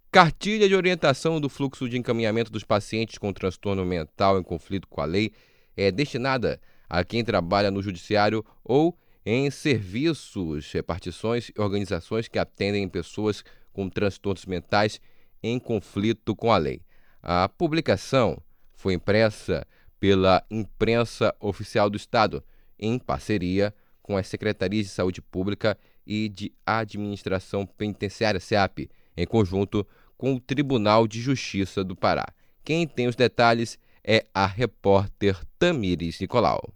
[0.09, 5.01] Cartilha de orientação do fluxo de encaminhamento dos pacientes com transtorno mental em conflito com
[5.01, 5.33] a lei
[5.75, 12.87] é destinada a quem trabalha no judiciário ou em serviços, repartições e organizações que atendem
[12.89, 14.99] pessoas com transtornos mentais
[15.41, 16.81] em conflito com a lei.
[17.21, 18.41] A publicação
[18.73, 19.65] foi impressa
[19.99, 22.43] pela Imprensa Oficial do Estado,
[22.77, 29.87] em parceria com as Secretarias de Saúde Pública e de Administração Penitenciária, SEAP, em conjunto
[30.17, 32.25] com o Tribunal de Justiça do Pará.
[32.63, 36.73] Quem tem os detalhes é a repórter Tamires Nicolau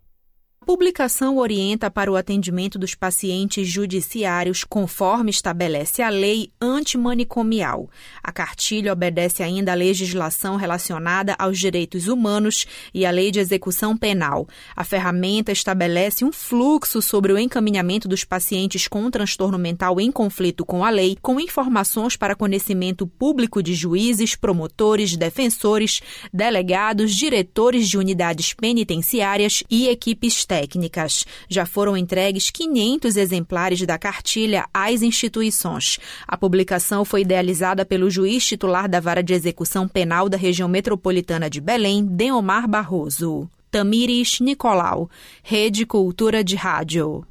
[0.68, 7.90] publicação orienta para o atendimento dos pacientes judiciários conforme estabelece a lei antimanicomial.
[8.22, 13.96] A cartilha obedece ainda à legislação relacionada aos direitos humanos e à lei de execução
[13.96, 14.46] penal.
[14.76, 20.66] A ferramenta estabelece um fluxo sobre o encaminhamento dos pacientes com transtorno mental em conflito
[20.66, 26.02] com a lei, com informações para conhecimento público de juízes, promotores, defensores,
[26.34, 31.24] delegados, diretores de unidades penitenciárias e equipes técnicas técnicas.
[31.48, 36.00] Já foram entregues 500 exemplares da cartilha às instituições.
[36.28, 41.48] A publicação foi idealizada pelo juiz titular da Vara de Execução Penal da região metropolitana
[41.48, 43.48] de Belém, Deomar Barroso.
[43.70, 45.10] Tamires Nicolau,
[45.44, 47.24] Rede Cultura de Rádio.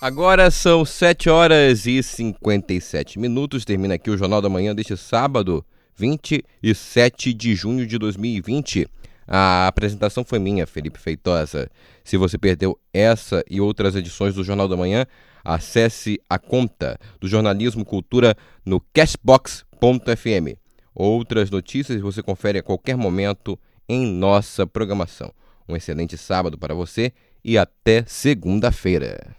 [0.00, 3.64] Agora são 7 horas e 57 minutos.
[3.64, 5.64] Termina aqui o Jornal da Manhã deste sábado,
[5.96, 8.86] 27 de junho de 2020.
[9.28, 11.70] A apresentação foi minha, Felipe Feitosa.
[12.02, 15.04] Se você perdeu essa e outras edições do Jornal da Manhã,
[15.44, 20.56] acesse a conta do Jornalismo Cultura no cashbox.fm.
[20.94, 25.30] Outras notícias você confere a qualquer momento em nossa programação.
[25.68, 27.12] Um excelente sábado para você
[27.44, 29.36] e até segunda-feira.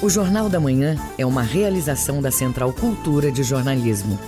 [0.00, 4.18] O Jornal da Manhã é uma realização da Central Cultura de Jornalismo.